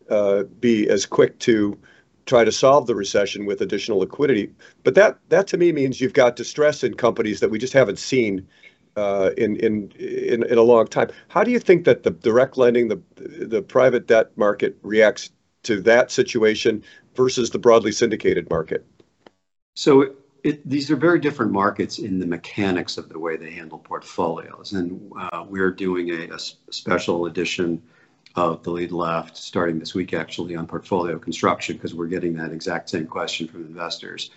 uh, 0.09 0.45
be 0.61 0.89
as 0.89 1.05
quick 1.05 1.39
to 1.41 1.79
try 2.27 2.45
to 2.45 2.53
solve 2.53 2.87
the 2.87 2.95
recession 2.95 3.47
with 3.47 3.61
additional 3.61 3.99
liquidity. 3.99 4.51
But 4.83 4.95
that, 4.95 5.19
that 5.29 5.47
to 5.49 5.57
me 5.57 5.73
means 5.73 6.01
you've 6.01 6.15
got 6.15 6.37
distress 6.37 6.83
in 6.83 6.95
companies 6.95 7.41
that 7.41 7.51
we 7.51 7.59
just 7.59 7.73
haven't 7.73 7.99
seen 7.99 8.47
uh, 8.97 9.31
in, 9.37 9.57
in 9.57 9.91
in 9.99 10.45
in 10.45 10.59
a 10.59 10.63
long 10.63 10.87
time. 10.87 11.11
How 11.29 11.43
do 11.43 11.51
you 11.51 11.59
think 11.59 11.85
that 11.85 12.03
the 12.03 12.11
direct 12.11 12.57
lending, 12.57 12.89
the 12.89 13.01
the 13.17 13.63
private 13.63 14.07
debt 14.07 14.31
market 14.37 14.77
reacts 14.83 15.31
to 15.65 15.81
that 15.83 16.11
situation 16.11 16.83
versus 17.15 17.51
the 17.51 17.59
broadly 17.59 17.93
syndicated 17.93 18.49
market? 18.51 18.87
So 19.75 20.15
it, 20.45 20.69
these 20.69 20.91
are 20.91 20.97
very 20.97 21.19
different 21.19 21.53
markets 21.53 21.99
in 21.99 22.19
the 22.19 22.27
mechanics 22.27 22.99
of 22.99 23.09
the 23.09 23.19
way 23.19 23.37
they 23.37 23.51
handle 23.51 23.79
portfolios, 23.79 24.73
and 24.73 25.11
uh, 25.19 25.45
we're 25.49 25.73
doing 25.73 26.11
a, 26.11 26.35
a 26.35 26.39
special 26.39 27.27
edition 27.27 27.83
of 28.37 28.63
the 28.63 28.71
lead 28.71 28.93
left 28.93 29.37
starting 29.37 29.79
this 29.79 29.95
week 29.95 30.13
actually 30.13 30.57
on 30.57 30.67
portfolio 30.67 31.19
construction 31.19 31.77
because 31.77 31.95
we're 31.95 32.07
getting 32.07 32.35
that 32.35 32.51
exact 32.51 32.89
same 32.89 33.07
question 33.07 33.47
from 33.47 33.63
investors. 33.63 34.31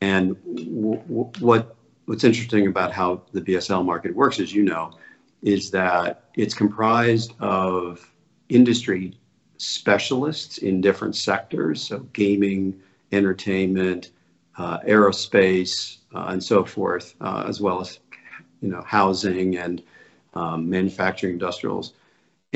And 0.00 0.36
w- 0.44 0.96
w- 0.96 1.30
what 1.38 1.76
what's 2.06 2.24
interesting 2.24 2.66
about 2.66 2.92
how 2.92 3.22
the 3.32 3.40
BSL 3.40 3.84
market 3.84 4.14
works, 4.14 4.40
as 4.40 4.54
you 4.54 4.62
know, 4.64 4.92
is 5.42 5.70
that 5.70 6.24
it's 6.34 6.54
comprised 6.54 7.32
of 7.40 8.12
industry 8.48 9.18
specialists 9.58 10.58
in 10.58 10.80
different 10.80 11.16
sectors, 11.16 11.82
so 11.82 12.00
gaming, 12.12 12.80
entertainment, 13.12 14.10
uh, 14.58 14.78
aerospace, 14.80 15.98
uh, 16.14 16.26
and 16.28 16.42
so 16.42 16.64
forth, 16.64 17.14
uh, 17.20 17.44
as 17.48 17.60
well 17.60 17.80
as 17.80 17.98
you 18.60 18.68
know 18.68 18.82
housing 18.82 19.56
and 19.56 19.82
um, 20.34 20.68
manufacturing 20.68 21.34
industrials. 21.34 21.94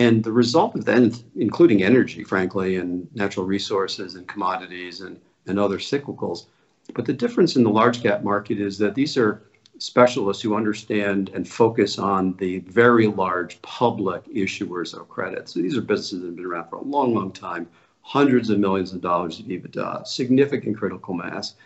And 0.01 0.25
the 0.25 0.33
result 0.33 0.75
of 0.77 0.87
that, 0.87 1.23
including 1.37 1.83
energy, 1.83 2.25
frankly, 2.25 2.77
and 2.77 3.07
natural 3.15 3.45
resources 3.45 4.15
and 4.15 4.27
commodities 4.27 5.03
and, 5.03 5.21
and 5.47 5.59
other 5.59 5.77
cyclicals. 5.77 6.47
But 6.95 7.05
the 7.05 7.13
difference 7.13 7.55
in 7.55 7.65
the 7.65 7.77
large 7.81 8.03
cap 8.03 8.25
market 8.25 8.59
is 8.63 8.79
that 8.79 8.95
these 8.95 9.19
are 9.19 9.43
specialists 9.77 10.43
who 10.43 10.57
understand 10.57 11.31
and 11.35 11.47
focus 11.47 11.99
on 11.99 12.35
the 12.39 12.61
very 12.61 13.09
large 13.09 13.61
public 13.61 14.25
issuers 14.29 14.99
of 14.99 15.07
credit. 15.11 15.51
So 15.51 15.61
these 15.61 15.77
are 15.77 15.83
businesses 15.83 16.21
that 16.21 16.29
have 16.29 16.37
been 16.37 16.47
around 16.47 16.71
for 16.71 16.77
a 16.77 16.83
long, 16.83 17.15
long 17.15 17.31
time, 17.31 17.69
hundreds 18.01 18.49
of 18.49 18.59
millions 18.59 18.95
of 18.95 19.03
dollars 19.03 19.39
of 19.39 19.45
EBITDA, 19.49 20.07
significant 20.07 20.79
critical 20.79 21.13
mass. 21.13 21.57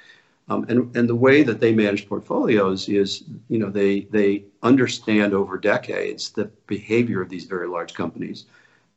Um, 0.49 0.67
and, 0.69 0.95
and 0.95 1.09
the 1.09 1.15
way 1.15 1.43
that 1.43 1.59
they 1.59 1.73
manage 1.73 2.09
portfolios 2.09 2.89
is, 2.89 3.25
you 3.49 3.59
know, 3.59 3.71
they, 3.71 4.01
they 4.11 4.45
understand 4.63 5.33
over 5.33 5.57
decades 5.57 6.31
the 6.31 6.51
behavior 6.67 7.23
of 7.23 7.31
these 7.31 7.45
very 7.45 7.67
large 7.67 7.95
companies 7.95 8.45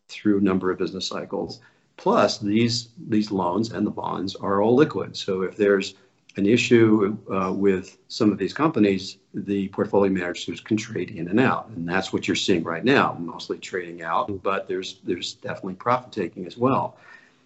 through 0.10 0.39
a 0.39 0.41
number 0.41 0.71
of 0.71 0.77
business 0.77 1.07
cycles. 1.07 1.62
Plus, 1.95 2.38
these, 2.39 2.89
these 3.07 3.31
loans 3.31 3.71
and 3.71 3.88
the 3.88 3.91
bonds 3.91 4.36
are 4.36 4.62
all 4.62 4.75
liquid. 4.75 5.15
So 5.15 5.43
if 5.43 5.55
there's 5.55 5.95
an 6.38 6.45
issue 6.45 7.17
uh, 7.33 7.51
with 7.51 7.97
some 8.07 8.31
of 8.31 8.38
these 8.38 8.53
companies, 8.53 9.17
the 9.33 9.67
portfolio 9.69 10.12
managers 10.12 10.62
can 10.62 10.77
trade 10.77 11.12
in 11.12 11.27
and 11.29 11.39
out, 11.39 11.69
and 11.69 11.88
that's 11.88 12.13
what 12.13 12.27
you're 12.27 12.36
seeing 12.36 12.63
right 12.63 12.86
now, 12.86 13.17
mostly 13.19 13.57
trading 13.57 14.03
out. 14.03 14.43
But 14.43 14.67
there's 14.67 14.99
there's 15.03 15.33
definitely 15.33 15.75
profit 15.75 16.12
taking 16.12 16.45
as 16.45 16.55
well. 16.57 16.97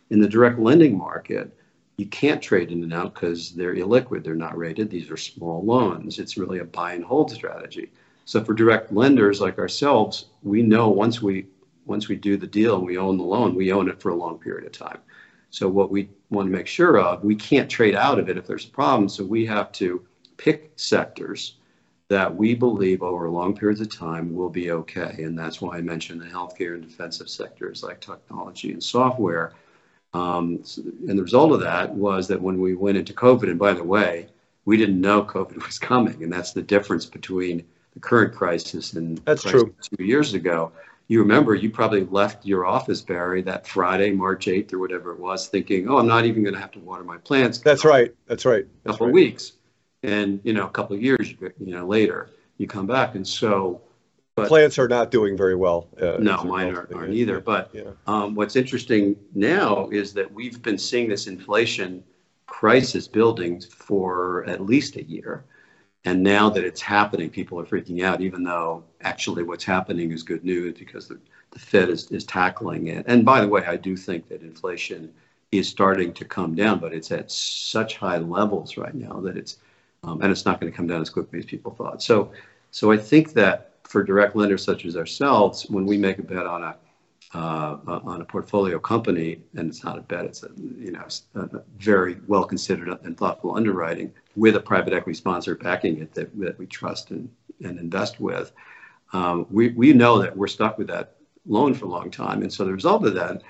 In 0.10 0.20
the 0.20 0.28
direct 0.28 0.60
lending 0.60 0.98
market, 0.98 1.56
you 2.02 2.08
can't 2.08 2.42
trade 2.42 2.72
in 2.72 2.82
and 2.82 2.94
out 2.94 3.14
because 3.14 3.52
they're 3.52 3.76
illiquid. 3.76 4.24
They're 4.24 4.34
not 4.34 4.58
rated. 4.58 4.90
These 4.90 5.12
are 5.12 5.18
small 5.18 5.64
loans. 5.64 6.18
It's 6.18 6.36
really 6.36 6.58
a 6.58 6.66
buy 6.66 6.94
and 6.94 7.04
hold 7.04 7.30
strategy. 7.30 7.92
So 8.26 8.44
for 8.44 8.56
direct 8.56 8.92
lenders 8.92 9.40
like 9.40 9.60
ourselves, 9.60 10.26
we 10.42 10.64
know 10.64 10.90
once 10.90 11.22
we 11.22 11.46
once 11.86 12.08
we 12.08 12.16
do 12.16 12.38
the 12.38 12.48
deal 12.48 12.78
and 12.78 12.88
we 12.88 12.98
own 12.98 13.20
the 13.20 13.24
loan, 13.24 13.54
we 13.54 13.72
own 13.72 13.88
it 13.88 14.02
for 14.02 14.10
a 14.10 14.16
long 14.16 14.40
period 14.40 14.66
of 14.66 14.72
time. 14.72 14.98
So 15.52 15.70
what 15.70 15.92
we 15.92 16.10
want 16.32 16.48
to 16.48 16.58
make 16.58 16.66
sure 16.66 16.98
of, 16.98 17.24
we 17.24 17.36
can't 17.36 17.70
trade 17.70 17.94
out 17.94 18.18
of 18.18 18.30
it 18.30 18.38
if 18.38 18.48
there's 18.48 18.66
a 18.66 18.70
problem. 18.70 19.08
So 19.08 19.24
we 19.24 19.46
have 19.46 19.72
to 19.74 20.04
pick 20.38 20.72
sectors 20.78 21.58
that 22.08 22.36
we 22.36 22.56
believe 22.56 23.04
over 23.04 23.30
long 23.30 23.56
periods 23.56 23.82
of 23.82 23.96
time 23.96 24.34
will 24.34 24.50
be 24.50 24.72
okay. 24.72 25.18
And 25.20 25.38
that's 25.38 25.62
why 25.62 25.78
I 25.78 25.82
mentioned 25.82 26.20
the 26.20 26.26
healthcare 26.26 26.74
and 26.74 26.82
defensive 26.82 27.30
sectors 27.30 27.84
like 27.84 28.02
technology 28.02 28.72
and 28.72 28.84
software 28.84 29.54
um, 30.14 30.64
and 31.08 31.18
the 31.18 31.24
result 31.24 31.54
of 31.54 31.62
that 31.62 31.94
was 31.94 32.28
that 32.28 32.42
when 32.42 32.60
we 32.60 32.76
went 32.76 32.98
into 32.98 33.14
COVID, 33.14 33.44
and 33.44 33.58
by 33.58 33.74
the 33.74 33.84
way, 33.84 34.28
we 34.66 34.78
didn't 34.78 35.00
know 35.00 35.24
COVID 35.24 35.66
was 35.66 35.80
coming, 35.80 36.24
and 36.24 36.32
that's 36.32 36.52
the 36.52 36.62
difference 36.62 37.06
between 37.06 37.64
the 37.94 38.00
current 38.00 38.34
crisis 38.34 38.94
and 38.94 39.18
that's 39.20 39.44
crisis 39.44 39.62
true. 39.62 39.98
two 39.98 40.04
years 40.04 40.34
ago. 40.34 40.72
You 41.08 41.20
remember 41.20 41.56
you 41.56 41.70
probably 41.70 42.06
left 42.06 42.46
your 42.46 42.66
office, 42.66 43.02
Barry, 43.02 43.42
that 43.42 43.68
Friday, 43.68 44.12
March 44.12 44.46
8th 44.46 44.72
or 44.72 44.80
whatever 44.80 45.12
it 45.12 45.20
was, 45.20 45.48
thinking, 45.48 45.90
"Oh, 45.90 45.98
I'm 45.98 46.08
not 46.08 46.26
even 46.26 46.44
going 46.44 46.54
to 46.54 46.60
have 46.62 46.72
to 46.72 46.80
water 46.80 47.04
my 47.04 47.18
plants." 47.18 47.60
That's 47.60 47.84
right. 47.84 48.14
That's 48.28 48.46
right. 48.46 48.66
A 48.86 48.90
couple 48.90 49.08
right. 49.08 49.14
weeks, 49.14 49.54
and 50.04 50.40
you 50.44 50.54
know, 50.54 50.66
a 50.66 50.70
couple 50.70 50.96
of 50.96 51.02
years, 51.02 51.34
you 51.40 51.76
know, 51.76 51.86
later, 51.86 52.30
you 52.58 52.68
come 52.68 52.88
back, 52.88 53.16
and 53.16 53.28
so 53.28 53.82
but, 54.36 54.48
Plants 54.48 54.80
are 54.80 54.88
not 54.88 55.12
doing 55.12 55.36
very 55.36 55.56
well. 55.56 55.90
Uh, 56.00 56.18
no, 56.20 56.44
mine 56.44 56.74
aren't, 56.76 56.94
aren't 56.94 57.14
either. 57.14 57.42
But 57.42 57.70
yeah. 57.74 57.92
um, 58.08 58.34
what's 58.34 58.56
interesting 58.56 59.18
now 59.36 59.90
is 59.90 60.14
that 60.14 60.32
we've 60.32 60.62
been 60.62 60.78
seeing 60.78 61.10
this 61.10 61.28
inflation 61.28 62.04
crisis 62.46 63.08
building 63.08 63.62
for 63.62 64.46
at 64.46 64.62
least 64.62 64.96
a 64.96 65.04
year. 65.04 65.44
And 66.06 66.24
now 66.24 66.50
that 66.50 66.64
it's 66.64 66.82
happening, 66.82 67.30
people 67.30 67.60
are 67.60 67.66
freaking 67.66 68.04
out, 68.04 68.22
even 68.22 68.44
though 68.44 68.84
actually 69.02 69.44
what's 69.44 69.64
happening 69.64 70.12
is 70.12 70.24
good 70.24 70.44
news 70.44 70.78
because 70.78 71.08
the, 71.08 71.20
the 71.52 71.60
Fed 71.60 71.90
is, 71.90 72.10
is 72.10 72.24
tackling 72.24 72.88
it. 72.88 73.06
And 73.08 73.26
by 73.26 73.42
the 73.42 73.48
way, 73.48 73.66
I 73.66 73.76
do 73.76 73.96
think 73.96 74.28
that 74.30 74.42
inflation 74.42 75.14
is 75.52 75.68
starting 75.68 76.14
to 76.14 76.26
come 76.26 76.56
down, 76.56 76.80
but 76.80 76.94
it's 76.94 77.12
at 77.12 77.30
such 77.30 77.98
high 77.98 78.18
levels 78.18 78.78
right 78.78 78.96
now 78.96 79.20
that 79.20 79.38
it's, 79.38 79.58
um, 80.04 80.22
and 80.22 80.32
it's 80.32 80.46
not 80.46 80.60
going 80.60 80.72
to 80.72 80.76
come 80.76 80.88
down 80.88 81.02
as 81.02 81.10
quickly 81.10 81.40
as 81.40 81.46
people 81.46 81.74
thought. 81.74 82.02
So, 82.02 82.32
so 82.72 82.92
I 82.92 82.98
think 82.98 83.34
that 83.34 83.71
for 83.92 84.04
direct 84.04 84.36
lenders 84.36 84.64
such 84.64 84.86
as 84.86 84.96
ourselves, 84.96 85.66
when 85.70 85.86
we 85.86 85.98
make 85.98 86.18
a 86.18 86.24
bet 86.24 86.48
on 86.48 86.64
a 86.64 86.76
uh, 87.34 87.78
on 88.04 88.20
a 88.20 88.26
portfolio 88.26 88.78
company, 88.78 89.40
and 89.56 89.70
it's 89.70 89.86
not 89.86 89.98
a 89.98 90.02
bet, 90.02 90.26
it's 90.26 90.44
a 90.44 90.50
you 90.58 90.92
know 90.92 91.06
a 91.36 91.62
very 91.78 92.18
well 92.28 92.44
considered 92.44 92.90
and 93.04 93.18
thoughtful 93.18 93.56
underwriting 93.56 94.12
with 94.36 94.56
a 94.56 94.60
private 94.60 94.94
equity 94.94 95.16
sponsor 95.16 95.56
backing 95.56 96.00
it 96.02 96.14
that, 96.14 96.38
that 96.40 96.58
we 96.58 96.66
trust 96.66 97.12
and, 97.12 97.30
and 97.64 97.80
invest 97.80 98.20
with. 98.20 98.52
Um, 99.14 99.46
we, 99.50 99.70
we 99.70 99.94
know 99.94 100.20
that 100.20 100.36
we're 100.36 100.48
stuck 100.48 100.78
with 100.78 100.88
that 100.88 101.18
loan 101.46 101.74
for 101.74 101.86
a 101.86 101.90
long 101.90 102.10
time. 102.10 102.42
And 102.42 102.52
so 102.52 102.66
the 102.66 102.72
result 102.72 103.06
of 103.06 103.14
that 103.16 103.42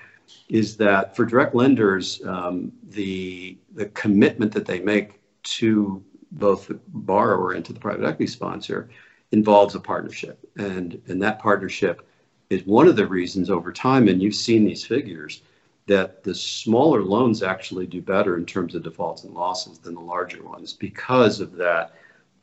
is 0.50 0.78
that 0.78 1.16
for 1.16 1.26
direct 1.26 1.54
lenders, 1.54 2.22
um, 2.26 2.72
the, 2.90 3.58
the 3.74 3.88
commitment 3.88 4.52
that 4.54 4.66
they 4.66 4.80
make 4.80 5.22
to 5.44 6.04
both 6.32 6.68
the 6.68 6.80
borrower 6.88 7.54
and 7.54 7.64
to 7.66 7.74
the 7.74 7.80
private 7.80 8.06
equity 8.06 8.28
sponsor 8.28 8.90
involves 9.32 9.76
a 9.76 9.80
partnership. 9.80 10.40
And, 10.58 11.02
and 11.08 11.22
that 11.22 11.40
partnership 11.40 12.08
is 12.50 12.66
one 12.66 12.88
of 12.88 12.96
the 12.96 13.08
reasons 13.08 13.50
over 13.50 13.72
time, 13.72 14.08
and 14.08 14.22
you've 14.22 14.36
seen 14.36 14.66
these 14.66 14.86
figures, 14.86 15.42
that 15.88 16.24
the 16.24 16.36
smaller 16.36 17.02
loans 17.04 17.42
actually 17.42 17.88
do 17.88 18.02
better 18.02 18.38
in 18.38 18.46
terms 18.46 18.76
of 18.76 18.84
defaults 18.84 19.24
and 19.24 19.34
losses 19.34 19.80
than 19.80 19.96
the 19.96 20.02
larger 20.02 20.44
ones 20.44 20.74
because 20.74 21.40
of 21.40 21.56
that 21.56 21.96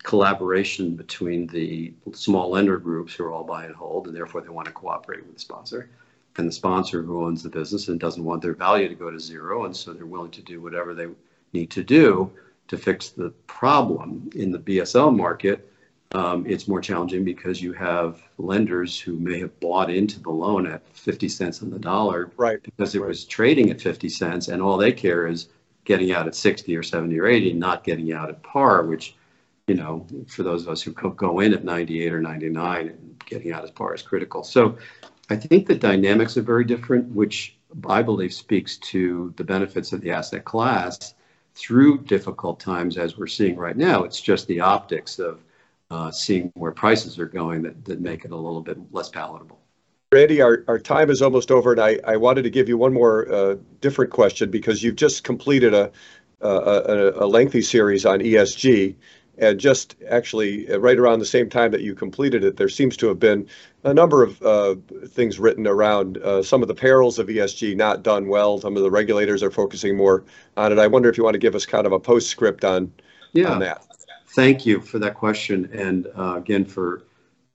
collaboration 0.02 0.96
between 0.96 1.46
the 1.48 1.92
small 2.12 2.50
lender 2.50 2.78
groups 2.78 3.14
who 3.14 3.24
are 3.24 3.32
all 3.32 3.44
buy 3.44 3.64
and 3.64 3.74
hold, 3.74 4.06
and 4.06 4.16
therefore 4.16 4.40
they 4.40 4.48
want 4.48 4.66
to 4.66 4.72
cooperate 4.72 5.24
with 5.24 5.34
the 5.34 5.40
sponsor, 5.40 5.90
and 6.36 6.48
the 6.48 6.52
sponsor 6.52 7.02
who 7.02 7.24
owns 7.24 7.42
the 7.42 7.48
business 7.48 7.88
and 7.88 8.00
doesn't 8.00 8.24
want 8.24 8.40
their 8.40 8.54
value 8.54 8.88
to 8.88 8.94
go 8.94 9.10
to 9.10 9.20
zero, 9.20 9.64
and 9.64 9.76
so 9.76 9.92
they're 9.92 10.06
willing 10.06 10.30
to 10.30 10.42
do 10.42 10.60
whatever 10.60 10.94
they 10.94 11.08
need 11.52 11.70
to 11.70 11.82
do 11.82 12.30
to 12.68 12.76
fix 12.76 13.10
the 13.10 13.30
problem. 13.46 14.30
In 14.34 14.52
the 14.52 14.58
BSL 14.58 15.14
market, 15.16 15.72
um, 16.12 16.46
it's 16.46 16.66
more 16.66 16.80
challenging 16.80 17.24
because 17.24 17.60
you 17.60 17.72
have 17.74 18.22
lenders 18.38 18.98
who 18.98 19.16
may 19.18 19.38
have 19.40 19.58
bought 19.60 19.90
into 19.90 20.20
the 20.20 20.30
loan 20.30 20.66
at 20.66 20.82
50 20.96 21.28
cents 21.28 21.62
on 21.62 21.70
the 21.70 21.78
dollar 21.78 22.32
right 22.36 22.62
because 22.62 22.94
it 22.94 23.00
right. 23.00 23.08
was 23.08 23.24
trading 23.24 23.70
at 23.70 23.80
50 23.80 24.08
cents 24.08 24.48
and 24.48 24.62
all 24.62 24.76
they 24.76 24.92
care 24.92 25.26
is 25.26 25.48
getting 25.84 26.12
out 26.12 26.26
at 26.26 26.34
60 26.34 26.74
or 26.76 26.82
70 26.82 27.18
or 27.18 27.26
80 27.26 27.52
not 27.54 27.84
getting 27.84 28.12
out 28.12 28.30
at 28.30 28.42
par 28.42 28.86
which 28.86 29.16
you 29.66 29.74
know 29.74 30.06
for 30.28 30.42
those 30.42 30.62
of 30.62 30.68
us 30.70 30.82
who 30.82 30.92
go 30.92 31.40
in 31.40 31.52
at 31.52 31.64
98 31.64 32.12
or 32.12 32.20
99 32.20 32.88
and 32.88 33.24
getting 33.26 33.52
out 33.52 33.64
at 33.64 33.74
par 33.74 33.94
is 33.94 34.02
critical 34.02 34.42
so 34.42 34.78
i 35.28 35.36
think 35.36 35.66
the 35.66 35.74
dynamics 35.74 36.36
are 36.36 36.42
very 36.42 36.64
different 36.64 37.06
which 37.14 37.56
i 37.86 38.02
believe 38.02 38.32
speaks 38.32 38.78
to 38.78 39.32
the 39.36 39.44
benefits 39.44 39.92
of 39.92 40.00
the 40.00 40.10
asset 40.10 40.44
class 40.44 41.14
through 41.54 41.98
difficult 42.04 42.60
times 42.60 42.96
as 42.96 43.18
we're 43.18 43.26
seeing 43.26 43.56
right 43.56 43.76
now 43.76 44.04
it's 44.04 44.20
just 44.20 44.46
the 44.46 44.60
optics 44.60 45.18
of 45.18 45.42
uh, 45.90 46.10
seeing 46.10 46.52
where 46.54 46.72
prices 46.72 47.18
are 47.18 47.26
going 47.26 47.62
that, 47.62 47.84
that 47.84 48.00
make 48.00 48.24
it 48.24 48.30
a 48.30 48.36
little 48.36 48.60
bit 48.60 48.78
less 48.92 49.08
palatable. 49.08 49.60
Randy, 50.12 50.40
our, 50.40 50.64
our 50.68 50.78
time 50.78 51.10
is 51.10 51.20
almost 51.20 51.50
over, 51.50 51.72
and 51.72 51.80
I, 51.80 51.98
I 52.06 52.16
wanted 52.16 52.42
to 52.42 52.50
give 52.50 52.68
you 52.68 52.78
one 52.78 52.94
more 52.94 53.30
uh, 53.30 53.56
different 53.80 54.10
question 54.10 54.50
because 54.50 54.82
you've 54.82 54.96
just 54.96 55.22
completed 55.22 55.74
a, 55.74 55.92
a, 56.40 57.12
a 57.16 57.26
lengthy 57.26 57.62
series 57.62 58.06
on 58.06 58.20
ESG. 58.20 58.94
And 59.40 59.60
just 59.60 59.94
actually, 60.10 60.68
uh, 60.68 60.78
right 60.78 60.98
around 60.98 61.20
the 61.20 61.26
same 61.26 61.48
time 61.48 61.70
that 61.70 61.82
you 61.82 61.94
completed 61.94 62.42
it, 62.42 62.56
there 62.56 62.68
seems 62.68 62.96
to 62.96 63.06
have 63.06 63.20
been 63.20 63.46
a 63.84 63.94
number 63.94 64.24
of 64.24 64.42
uh, 64.42 64.74
things 65.06 65.38
written 65.38 65.66
around 65.66 66.18
uh, 66.18 66.42
some 66.42 66.60
of 66.60 66.68
the 66.68 66.74
perils 66.74 67.20
of 67.20 67.28
ESG 67.28 67.76
not 67.76 68.02
done 68.02 68.28
well. 68.28 68.58
Some 68.58 68.76
of 68.76 68.82
the 68.82 68.90
regulators 68.90 69.42
are 69.42 69.50
focusing 69.50 69.96
more 69.96 70.24
on 70.56 70.72
it. 70.72 70.78
I 70.80 70.88
wonder 70.88 71.08
if 71.08 71.16
you 71.16 71.22
want 71.22 71.34
to 71.34 71.38
give 71.38 71.54
us 71.54 71.66
kind 71.66 71.86
of 71.86 71.92
a 71.92 72.00
postscript 72.00 72.64
on, 72.64 72.92
yeah. 73.32 73.52
on 73.52 73.60
that. 73.60 73.87
Thank 74.38 74.64
you 74.64 74.80
for 74.80 75.00
that 75.00 75.16
question, 75.16 75.68
and 75.72 76.06
uh, 76.16 76.36
again 76.36 76.64
for 76.64 77.02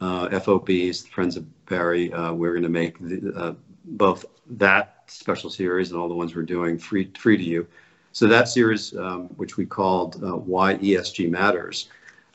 uh, 0.02 0.28
FOBs, 0.28 1.08
Friends 1.08 1.38
of 1.38 1.66
Barry. 1.66 2.12
Uh, 2.12 2.34
we're 2.34 2.52
going 2.52 2.64
to 2.64 2.68
make 2.68 3.00
the, 3.00 3.32
uh, 3.38 3.54
both 3.86 4.26
that 4.50 5.06
special 5.08 5.50
series 5.50 5.92
and 5.92 5.98
all 6.02 6.10
the 6.10 6.14
ones 6.14 6.36
we're 6.36 6.42
doing 6.42 6.78
free 6.78 7.10
free 7.18 7.38
to 7.38 7.44
you. 7.44 7.66
So 8.12 8.28
that 8.28 8.50
series, 8.50 8.94
um, 8.98 9.30
which 9.38 9.56
we 9.56 9.66
called 9.66 10.22
uh, 10.22 10.36
"Why 10.36 10.76
ESG 10.76 11.32
Matters," 11.32 11.88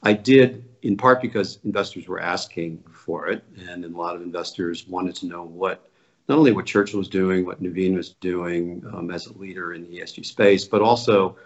I 0.02 0.14
did 0.14 0.64
in 0.80 0.96
part 0.96 1.20
because 1.20 1.58
investors 1.66 2.08
were 2.08 2.18
asking 2.18 2.82
for 2.90 3.28
it, 3.28 3.44
and 3.68 3.84
a 3.84 3.88
lot 3.88 4.16
of 4.16 4.22
investors 4.22 4.88
wanted 4.88 5.14
to 5.16 5.26
know 5.26 5.42
what 5.42 5.90
not 6.26 6.38
only 6.38 6.52
what 6.52 6.64
Churchill 6.64 7.00
was 7.00 7.08
doing, 7.08 7.44
what 7.44 7.62
Nuveen 7.62 7.94
was 7.94 8.14
doing 8.14 8.82
um, 8.94 9.11
as 9.11 9.26
a 9.26 9.37
leader 9.37 9.74
in 9.74 9.82
the 9.82 9.98
ESG 9.98 10.24
space, 10.24 10.64
but 10.64 10.80
also, 10.80 11.37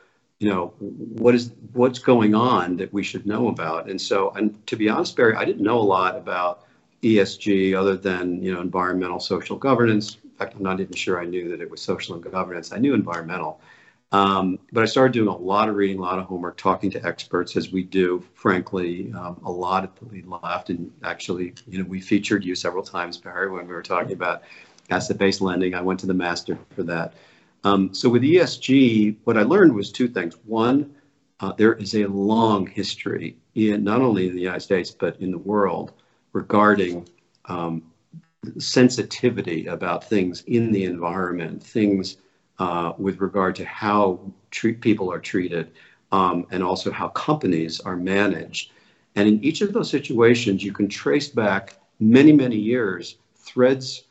you 0.42 0.48
know, 0.48 0.74
what 0.80 1.36
is 1.36 1.52
what's 1.72 2.00
going 2.00 2.34
on 2.34 2.76
that 2.78 2.92
we 2.92 3.04
should 3.04 3.26
know 3.26 3.46
about. 3.46 3.88
And 3.88 4.00
so, 4.00 4.30
and 4.30 4.66
to 4.66 4.74
be 4.74 4.88
honest, 4.88 5.16
Barry, 5.16 5.36
I 5.36 5.44
didn't 5.44 5.62
know 5.62 5.78
a 5.78 5.88
lot 5.98 6.16
about 6.16 6.64
ESG 7.04 7.78
other 7.78 7.96
than 7.96 8.42
you 8.42 8.52
know 8.52 8.60
environmental 8.60 9.20
social 9.20 9.56
governance. 9.56 10.16
In 10.24 10.30
fact, 10.30 10.56
I'm 10.56 10.64
not 10.64 10.80
even 10.80 10.94
sure 10.94 11.20
I 11.20 11.26
knew 11.26 11.48
that 11.50 11.60
it 11.60 11.70
was 11.70 11.80
social 11.80 12.16
and 12.16 12.24
governance. 12.24 12.72
I 12.72 12.78
knew 12.78 12.92
environmental. 12.92 13.60
Um, 14.10 14.58
but 14.72 14.82
I 14.82 14.86
started 14.86 15.12
doing 15.12 15.28
a 15.28 15.36
lot 15.36 15.68
of 15.68 15.76
reading, 15.76 15.98
a 15.98 16.02
lot 16.02 16.18
of 16.18 16.24
homework, 16.24 16.56
talking 16.56 16.90
to 16.90 17.06
experts 17.06 17.56
as 17.56 17.70
we 17.70 17.84
do, 17.84 18.24
frankly, 18.34 19.12
um, 19.16 19.40
a 19.44 19.50
lot 19.50 19.84
at 19.84 19.94
the 19.94 20.22
left. 20.42 20.70
And 20.70 20.92
actually, 21.04 21.54
you 21.68 21.78
know, 21.78 21.84
we 21.84 22.00
featured 22.00 22.44
you 22.44 22.56
several 22.56 22.82
times, 22.82 23.16
Barry, 23.16 23.48
when 23.48 23.68
we 23.68 23.72
were 23.72 23.80
talking 23.80 24.12
about 24.12 24.42
asset-based 24.90 25.40
lending. 25.40 25.74
I 25.74 25.82
went 25.82 26.00
to 26.00 26.06
the 26.06 26.14
master 26.14 26.58
for 26.74 26.82
that. 26.82 27.14
Um, 27.64 27.94
so 27.94 28.08
with 28.08 28.22
ESG, 28.22 29.16
what 29.24 29.38
I 29.38 29.42
learned 29.42 29.74
was 29.74 29.92
two 29.92 30.08
things. 30.08 30.36
One, 30.44 30.94
uh, 31.40 31.52
there 31.52 31.74
is 31.74 31.94
a 31.94 32.06
long 32.06 32.66
history 32.66 33.36
in 33.54 33.84
not 33.84 34.00
only 34.00 34.28
in 34.28 34.34
the 34.34 34.40
United 34.40 34.60
States 34.60 34.90
but 34.90 35.20
in 35.20 35.30
the 35.30 35.38
world 35.38 35.92
regarding 36.32 37.08
um, 37.46 37.82
sensitivity 38.58 39.66
about 39.66 40.04
things 40.04 40.42
in 40.46 40.72
the 40.72 40.84
environment, 40.84 41.62
things 41.62 42.16
uh, 42.58 42.92
with 42.98 43.20
regard 43.20 43.54
to 43.56 43.64
how 43.64 44.20
treat, 44.50 44.80
people 44.80 45.12
are 45.12 45.18
treated, 45.18 45.72
um, 46.10 46.46
and 46.50 46.62
also 46.62 46.90
how 46.90 47.08
companies 47.08 47.80
are 47.80 47.96
managed. 47.96 48.72
And 49.14 49.28
in 49.28 49.44
each 49.44 49.60
of 49.60 49.72
those 49.72 49.90
situations, 49.90 50.62
you 50.62 50.72
can 50.72 50.88
trace 50.88 51.28
back 51.28 51.76
many, 52.00 52.32
many 52.32 52.56
years 52.56 53.16
threads 53.36 54.04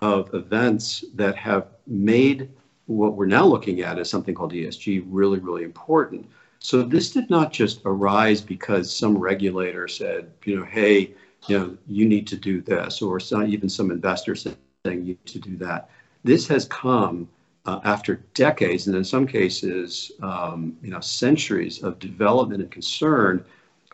of 0.00 0.32
events 0.34 1.04
that 1.14 1.36
have 1.36 1.68
made 1.86 2.50
what 2.88 3.14
we're 3.14 3.26
now 3.26 3.44
looking 3.44 3.82
at 3.82 3.98
is 3.98 4.08
something 4.08 4.34
called 4.34 4.52
ESG 4.52 5.04
really, 5.08 5.38
really 5.38 5.62
important. 5.62 6.26
So 6.58 6.82
this 6.82 7.10
did 7.10 7.28
not 7.28 7.52
just 7.52 7.82
arise 7.84 8.40
because 8.40 8.94
some 8.94 9.16
regulator 9.16 9.86
said, 9.86 10.32
you 10.44 10.58
know, 10.58 10.64
hey, 10.64 11.12
you 11.46 11.58
know, 11.58 11.76
you 11.86 12.08
need 12.08 12.26
to 12.28 12.36
do 12.36 12.60
this, 12.62 13.00
or 13.00 13.20
some, 13.20 13.46
even 13.46 13.68
some 13.68 13.90
investors 13.90 14.42
saying 14.42 14.56
you 14.84 15.00
need 15.00 15.26
to 15.26 15.38
do 15.38 15.56
that. 15.58 15.90
This 16.24 16.48
has 16.48 16.64
come 16.64 17.28
uh, 17.66 17.80
after 17.84 18.16
decades, 18.32 18.86
and 18.86 18.96
in 18.96 19.04
some 19.04 19.26
cases, 19.26 20.10
um, 20.22 20.76
you 20.82 20.90
know, 20.90 21.00
centuries 21.00 21.82
of 21.82 21.98
development 21.98 22.62
and 22.62 22.70
concern 22.70 23.44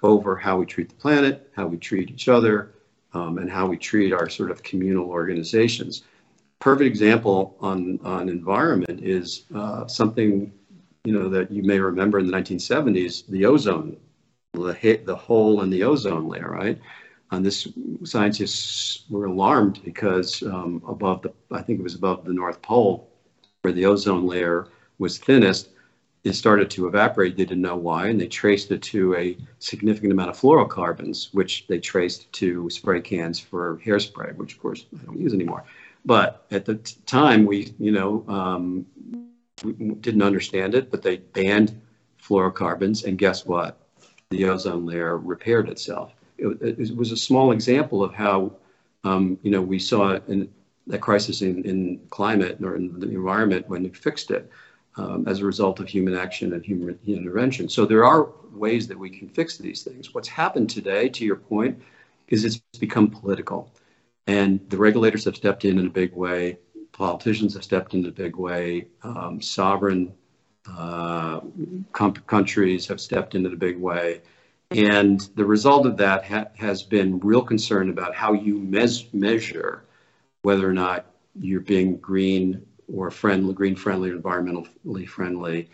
over 0.02 0.36
how 0.36 0.56
we 0.56 0.66
treat 0.66 0.88
the 0.88 0.94
planet, 0.94 1.50
how 1.56 1.66
we 1.66 1.76
treat 1.76 2.10
each 2.10 2.28
other, 2.28 2.70
um, 3.12 3.38
and 3.38 3.50
how 3.50 3.66
we 3.66 3.76
treat 3.76 4.12
our 4.12 4.28
sort 4.28 4.50
of 4.50 4.62
communal 4.62 5.06
organizations. 5.06 6.04
Perfect 6.64 6.88
example 6.88 7.58
on, 7.60 8.00
on 8.04 8.30
environment 8.30 9.00
is 9.02 9.44
uh, 9.54 9.86
something 9.86 10.50
you 11.04 11.12
know 11.12 11.28
that 11.28 11.50
you 11.50 11.62
may 11.62 11.78
remember 11.78 12.18
in 12.18 12.26
the 12.26 12.32
1970s, 12.32 13.26
the 13.26 13.44
ozone, 13.44 13.98
the 14.54 14.72
hit, 14.72 15.04
the 15.04 15.14
hole 15.14 15.60
in 15.60 15.68
the 15.68 15.82
ozone 15.82 16.26
layer, 16.26 16.48
right? 16.50 16.80
And 17.32 17.44
this 17.44 17.68
scientists 18.04 19.04
were 19.10 19.26
alarmed 19.26 19.82
because 19.84 20.42
um, 20.42 20.82
above 20.88 21.20
the, 21.20 21.34
I 21.50 21.60
think 21.60 21.80
it 21.80 21.82
was 21.82 21.96
above 21.96 22.24
the 22.24 22.32
North 22.32 22.62
Pole, 22.62 23.10
where 23.60 23.74
the 23.74 23.84
ozone 23.84 24.26
layer 24.26 24.68
was 24.98 25.18
thinnest, 25.18 25.68
it 26.22 26.32
started 26.32 26.70
to 26.70 26.86
evaporate. 26.86 27.36
They 27.36 27.44
didn't 27.44 27.60
know 27.60 27.76
why, 27.76 28.06
and 28.06 28.18
they 28.18 28.26
traced 28.26 28.72
it 28.72 28.80
to 28.84 29.14
a 29.16 29.36
significant 29.58 30.14
amount 30.14 30.30
of 30.30 30.38
fluorocarbons, 30.38 31.28
which 31.34 31.66
they 31.66 31.78
traced 31.78 32.32
to 32.32 32.70
spray 32.70 33.02
cans 33.02 33.38
for 33.38 33.82
hairspray, 33.84 34.34
which 34.36 34.54
of 34.54 34.60
course 34.60 34.86
I 34.98 35.04
don't 35.04 35.20
use 35.20 35.34
anymore. 35.34 35.64
But 36.04 36.46
at 36.50 36.64
the 36.64 36.76
t- 36.76 36.96
time, 37.06 37.46
we, 37.46 37.74
you 37.78 37.92
know, 37.92 38.24
um, 38.28 38.86
didn't 40.00 40.22
understand 40.22 40.74
it, 40.74 40.90
but 40.90 41.02
they 41.02 41.18
banned 41.18 41.80
fluorocarbons, 42.22 43.04
and 43.04 43.18
guess 43.18 43.46
what? 43.46 43.78
The 44.30 44.44
ozone 44.46 44.86
layer 44.86 45.16
repaired 45.18 45.68
itself. 45.68 46.14
It, 46.38 46.80
it 46.80 46.96
was 46.96 47.12
a 47.12 47.16
small 47.16 47.52
example 47.52 48.02
of 48.02 48.12
how, 48.12 48.52
um, 49.04 49.38
you 49.42 49.50
know, 49.50 49.62
we 49.62 49.78
saw 49.78 50.18
in, 50.28 50.52
that 50.86 51.00
crisis 51.00 51.42
in, 51.42 51.64
in 51.64 52.00
climate 52.10 52.58
or 52.62 52.76
in 52.76 52.98
the 52.98 53.08
environment 53.08 53.68
when 53.68 53.84
we 53.84 53.88
fixed 53.90 54.30
it 54.30 54.50
um, 54.96 55.26
as 55.26 55.40
a 55.40 55.44
result 55.44 55.80
of 55.80 55.88
human 55.88 56.14
action 56.14 56.52
and 56.52 56.64
human 56.64 56.98
intervention. 57.06 57.68
So 57.68 57.86
there 57.86 58.04
are 58.04 58.28
ways 58.52 58.86
that 58.88 58.98
we 58.98 59.10
can 59.10 59.28
fix 59.28 59.56
these 59.56 59.82
things. 59.82 60.14
What's 60.14 60.28
happened 60.28 60.70
today, 60.70 61.08
to 61.08 61.24
your 61.24 61.36
point, 61.36 61.80
is 62.28 62.44
it's 62.44 62.60
become 62.78 63.08
political. 63.08 63.72
And 64.26 64.60
the 64.70 64.76
regulators 64.76 65.24
have 65.26 65.36
stepped 65.36 65.64
in 65.64 65.78
in 65.78 65.86
a 65.86 65.90
big 65.90 66.14
way. 66.14 66.58
Politicians 66.92 67.54
have 67.54 67.64
stepped 67.64 67.94
in 67.94 68.06
a 68.06 68.10
big 68.10 68.36
way. 68.36 68.88
Um, 69.02 69.40
sovereign 69.40 70.12
uh, 70.66 71.40
com- 71.92 72.14
countries 72.14 72.86
have 72.86 73.00
stepped 73.00 73.34
in 73.34 73.44
in 73.44 73.52
a 73.52 73.56
big 73.56 73.78
way. 73.78 74.22
And 74.70 75.20
the 75.36 75.44
result 75.44 75.86
of 75.86 75.96
that 75.98 76.24
ha- 76.24 76.48
has 76.56 76.82
been 76.82 77.20
real 77.20 77.42
concern 77.42 77.90
about 77.90 78.14
how 78.14 78.32
you 78.32 78.58
mes- 78.58 79.12
measure 79.12 79.84
whether 80.42 80.68
or 80.68 80.72
not 80.72 81.06
you're 81.38 81.60
being 81.60 81.96
green 81.98 82.64
or 82.92 83.10
friendly, 83.10 83.54
green 83.54 83.76
friendly, 83.76 84.10
or 84.10 84.18
environmentally 84.18 85.08
friendly. 85.08 85.68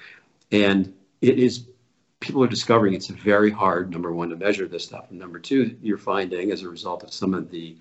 And 0.53 0.93
it 1.21 1.39
is, 1.39 1.67
people 2.21 2.43
are 2.43 2.49
discovering 2.49 2.95
it's 2.95 3.09
very 3.09 3.51
hard, 3.51 3.91
number 3.91 4.13
one, 4.13 4.31
to 4.31 4.37
measure 4.37 4.67
this 4.67 4.85
stuff. 4.85 5.11
And 5.11 5.19
number 5.19 5.39
two, 5.39 5.77
you're 5.83 5.99
finding 5.99 6.51
as 6.51 6.63
a 6.63 6.69
result 6.69 7.03
of 7.03 7.13
some 7.13 7.35
of 7.35 7.51
the 7.51 7.77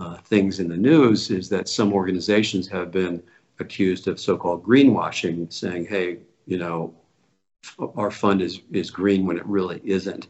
uh, 0.00 0.16
things 0.16 0.60
in 0.60 0.68
the 0.68 0.76
news 0.76 1.30
is 1.30 1.48
that 1.50 1.68
some 1.68 1.92
organizations 1.92 2.66
have 2.68 2.90
been 2.90 3.22
accused 3.58 4.08
of 4.08 4.18
so-called 4.18 4.64
greenwashing, 4.64 5.52
saying, 5.52 5.86
hey, 5.86 6.18
you 6.46 6.58
know, 6.58 6.94
our 7.96 8.10
fund 8.10 8.40
is, 8.40 8.60
is 8.72 8.90
green 8.90 9.26
when 9.26 9.36
it 9.36 9.46
really 9.46 9.80
isn't. 9.84 10.28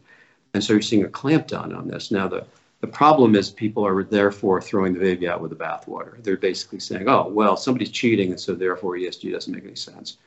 And 0.53 0.63
so 0.63 0.73
you're 0.73 0.81
seeing 0.81 1.05
a 1.05 1.09
clampdown 1.09 1.75
on 1.75 1.87
this. 1.87 2.11
Now, 2.11 2.27
the 2.27 2.45
the 2.81 2.87
problem 2.87 3.35
is 3.35 3.51
people 3.51 3.85
are 3.85 4.03
therefore 4.03 4.59
throwing 4.59 4.93
the 4.93 4.99
baby 4.99 5.27
out 5.27 5.39
with 5.39 5.51
the 5.51 5.55
bathwater. 5.55 6.21
They're 6.23 6.35
basically 6.35 6.79
saying, 6.79 7.07
oh, 7.07 7.27
well, 7.27 7.55
somebody's 7.55 7.91
cheating, 7.91 8.31
and 8.31 8.39
so 8.39 8.55
therefore 8.55 8.95
ESG 8.95 9.31
doesn't 9.31 9.53
make 9.53 9.63
any 9.63 9.75
sense. 9.75 10.17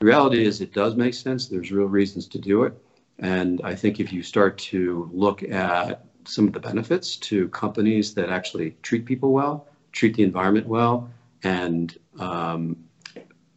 The 0.00 0.06
reality 0.06 0.44
is 0.44 0.60
it 0.60 0.74
does 0.74 0.96
make 0.96 1.14
sense. 1.14 1.48
There's 1.48 1.72
real 1.72 1.86
reasons 1.86 2.28
to 2.28 2.38
do 2.38 2.64
it. 2.64 2.74
And 3.20 3.62
I 3.64 3.74
think 3.74 4.00
if 4.00 4.12
you 4.12 4.22
start 4.22 4.58
to 4.58 5.08
look 5.14 5.42
at 5.44 6.04
some 6.26 6.46
of 6.46 6.52
the 6.52 6.60
benefits 6.60 7.16
to 7.16 7.48
companies 7.48 8.14
that 8.14 8.30
actually 8.30 8.76
treat 8.82 9.04
people 9.04 9.32
well, 9.32 9.66
treat 9.92 10.14
the 10.14 10.22
environment 10.22 10.66
well, 10.66 11.10
and 11.42 11.98
um, 12.18 12.76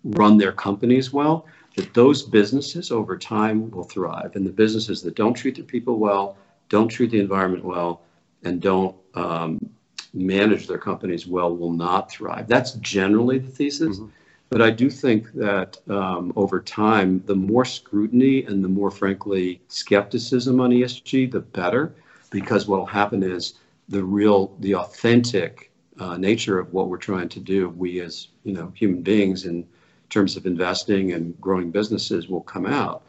run 0.04 0.38
their 0.38 0.52
companies 0.52 1.12
well, 1.12 1.46
that 1.76 1.94
those 1.94 2.24
businesses 2.24 2.92
over 2.92 3.18
time 3.18 3.70
will 3.72 3.84
thrive. 3.84 4.36
And 4.36 4.46
the 4.46 4.52
businesses 4.52 5.02
that 5.04 5.16
don't 5.16 5.34
treat 5.34 5.56
their 5.56 5.64
people 5.64 5.98
well, 6.00 6.38
don't 6.70 6.88
treat 6.88 7.12
the 7.12 7.20
environment 7.20 7.64
well, 7.64 8.02
and 8.44 8.62
don't 8.62 8.96
um, 9.16 9.70
manage 10.14 10.68
their 10.68 10.78
companies 10.78 11.28
well 11.28 11.56
will 11.56 11.72
not 11.72 12.12
thrive. 12.12 12.48
That's 12.48 12.74
generally 12.74 13.40
the 13.40 13.50
thesis. 13.50 14.00
Mm-hmm. 14.00 14.10
But 14.50 14.62
I 14.62 14.70
do 14.70 14.90
think 14.90 15.34
that 15.34 15.78
um, 15.90 16.32
over 16.36 16.62
time, 16.62 17.22
the 17.26 17.36
more 17.36 17.66
scrutiny 17.66 18.46
and 18.46 18.64
the 18.64 18.70
more, 18.70 18.90
frankly, 18.90 19.62
skepticism 19.68 20.62
on 20.62 20.72
ESG, 20.72 21.32
the 21.32 21.42
better, 21.42 21.94
because 22.30 22.68
what 22.68 22.80
will 22.80 22.86
happen 22.86 23.24
is 23.24 23.56
the 23.90 24.04
real, 24.04 24.56
the 24.60 24.76
authentic 24.76 25.72
uh, 26.00 26.18
nature 26.18 26.60
of 26.60 26.74
what 26.74 26.90
we're 26.90 26.98
trying 26.98 27.30
to 27.30 27.40
do, 27.40 27.70
we 27.70 28.02
as 28.02 28.28
you 28.44 28.54
know 28.54 28.72
human 28.76 29.02
beings 29.02 29.46
in 29.46 29.68
terms 30.10 30.38
of 30.38 30.46
investing 30.46 31.14
and 31.14 31.40
growing 31.42 31.72
businesses, 31.72 32.28
will 32.28 32.42
come 32.42 32.66
out. 32.66 33.04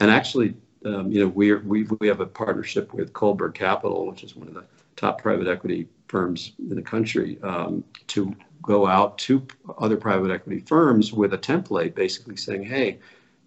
And 0.00 0.10
actually, 0.10 0.54
um, 0.84 1.10
you 1.10 1.20
know, 1.20 1.28
we 1.28 1.54
we 1.54 1.84
we 2.00 2.08
have 2.08 2.20
a 2.20 2.26
partnership 2.26 2.92
with 2.92 3.12
Kohlberg 3.12 3.54
Capital, 3.54 4.06
which 4.06 4.24
is 4.24 4.34
one 4.36 4.48
of 4.48 4.54
the 4.54 4.64
top 4.96 5.20
private 5.20 5.46
equity 5.46 5.88
firms 6.08 6.52
in 6.58 6.76
the 6.76 6.82
country, 6.82 7.38
um, 7.42 7.84
to 8.08 8.34
go 8.62 8.86
out 8.86 9.18
to 9.18 9.46
other 9.78 9.96
private 9.96 10.30
equity 10.30 10.60
firms 10.60 11.12
with 11.12 11.34
a 11.34 11.38
template, 11.38 11.94
basically 11.94 12.36
saying, 12.36 12.64
hey, 12.64 12.98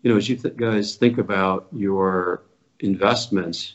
you 0.04 0.12
know, 0.12 0.18
as 0.18 0.30
you 0.30 0.36
th- 0.36 0.56
guys 0.56 0.96
think 0.96 1.18
about 1.18 1.68
your 1.72 2.44
investments, 2.80 3.74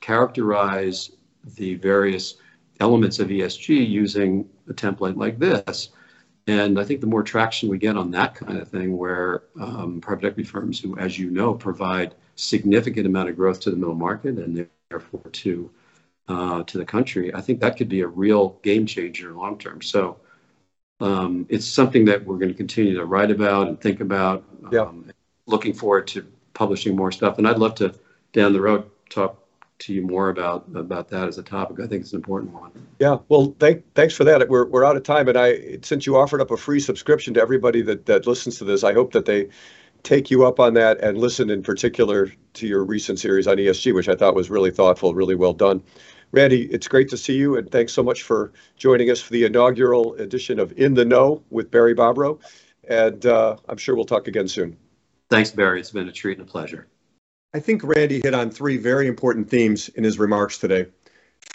characterize 0.00 1.12
the 1.56 1.74
various 1.76 2.36
elements 2.80 3.18
of 3.18 3.28
ESG 3.28 3.88
using 3.88 4.48
a 4.68 4.74
template 4.74 5.16
like 5.16 5.38
this. 5.38 5.90
And 6.46 6.80
I 6.80 6.84
think 6.84 7.00
the 7.00 7.06
more 7.06 7.22
traction 7.22 7.68
we 7.68 7.78
get 7.78 7.96
on 7.96 8.10
that 8.12 8.34
kind 8.34 8.58
of 8.58 8.68
thing, 8.68 8.96
where 8.96 9.42
um, 9.60 10.00
private 10.00 10.24
equity 10.24 10.48
firms 10.48 10.80
who, 10.80 10.96
as 10.96 11.18
you 11.18 11.30
know, 11.30 11.52
provide 11.52 12.14
significant 12.36 13.06
amount 13.06 13.28
of 13.28 13.36
growth 13.36 13.60
to 13.60 13.70
the 13.70 13.76
middle 13.76 13.94
market 13.94 14.38
and 14.38 14.66
therefore 14.88 15.30
to 15.32 15.70
uh, 16.28 16.62
to 16.64 16.78
the 16.78 16.84
country, 16.84 17.34
I 17.34 17.40
think 17.40 17.60
that 17.60 17.76
could 17.76 17.88
be 17.88 18.02
a 18.02 18.06
real 18.06 18.58
game 18.62 18.86
changer 18.86 19.32
long 19.32 19.58
term. 19.58 19.80
So 19.80 20.18
um, 21.00 21.46
it's 21.48 21.66
something 21.66 22.04
that 22.06 22.24
we're 22.24 22.38
going 22.38 22.50
to 22.50 22.56
continue 22.56 22.94
to 22.96 23.04
write 23.04 23.30
about 23.30 23.68
and 23.68 23.80
think 23.80 24.00
about. 24.00 24.44
Yeah. 24.70 24.82
Um, 24.82 25.10
looking 25.46 25.72
forward 25.72 26.06
to 26.08 26.26
publishing 26.52 26.94
more 26.94 27.10
stuff, 27.10 27.38
and 27.38 27.48
I'd 27.48 27.58
love 27.58 27.74
to 27.76 27.94
down 28.34 28.52
the 28.52 28.60
road 28.60 28.90
talk 29.08 29.42
to 29.80 29.92
you 29.92 30.02
more 30.02 30.30
about 30.30 30.66
about 30.74 31.08
that 31.08 31.28
as 31.28 31.38
a 31.38 31.42
topic. 31.42 31.78
I 31.80 31.86
think 31.86 32.02
it's 32.02 32.12
an 32.12 32.16
important 32.16 32.52
one. 32.52 32.70
Yeah, 32.98 33.18
well, 33.28 33.54
thank, 33.60 33.84
thanks 33.94 34.14
for 34.14 34.24
that. 34.24 34.48
We're, 34.48 34.66
we're 34.66 34.84
out 34.84 34.96
of 34.96 35.02
time, 35.02 35.28
and 35.28 35.38
I 35.38 35.78
since 35.82 36.06
you 36.06 36.16
offered 36.16 36.40
up 36.40 36.50
a 36.50 36.56
free 36.56 36.80
subscription 36.80 37.34
to 37.34 37.40
everybody 37.40 37.82
that 37.82 38.06
that 38.06 38.26
listens 38.26 38.58
to 38.58 38.64
this, 38.64 38.84
I 38.84 38.92
hope 38.92 39.12
that 39.12 39.24
they 39.24 39.48
take 40.02 40.30
you 40.30 40.46
up 40.46 40.60
on 40.60 40.74
that 40.74 40.98
and 41.00 41.18
listen 41.18 41.50
in 41.50 41.62
particular 41.62 42.32
to 42.54 42.66
your 42.66 42.84
recent 42.84 43.18
series 43.18 43.46
on 43.46 43.56
ESG, 43.56 43.94
which 43.94 44.08
I 44.08 44.14
thought 44.14 44.34
was 44.34 44.50
really 44.50 44.70
thoughtful, 44.70 45.14
really 45.14 45.34
well 45.34 45.52
done. 45.52 45.82
Randy, 46.30 46.64
it's 46.66 46.86
great 46.88 47.08
to 47.08 47.16
see 47.16 47.36
you, 47.36 47.56
and 47.56 47.70
thanks 47.70 47.92
so 47.92 48.02
much 48.02 48.22
for 48.22 48.52
joining 48.76 49.10
us 49.10 49.20
for 49.20 49.32
the 49.32 49.44
inaugural 49.44 50.14
edition 50.14 50.58
of 50.58 50.72
In 50.76 50.94
the 50.94 51.04
Know 51.04 51.42
with 51.50 51.70
Barry 51.70 51.94
Bobrow. 51.94 52.38
And 52.88 53.24
uh, 53.26 53.56
I'm 53.68 53.76
sure 53.76 53.94
we'll 53.94 54.04
talk 54.04 54.28
again 54.28 54.48
soon. 54.48 54.76
Thanks, 55.30 55.50
Barry. 55.50 55.80
It's 55.80 55.90
been 55.90 56.08
a 56.08 56.12
treat 56.12 56.38
and 56.38 56.46
a 56.46 56.50
pleasure. 56.50 56.86
I 57.54 57.60
think 57.60 57.82
Randy 57.82 58.20
hit 58.22 58.34
on 58.34 58.50
three 58.50 58.76
very 58.76 59.06
important 59.06 59.48
themes 59.48 59.88
in 59.90 60.04
his 60.04 60.18
remarks 60.18 60.58
today. 60.58 60.86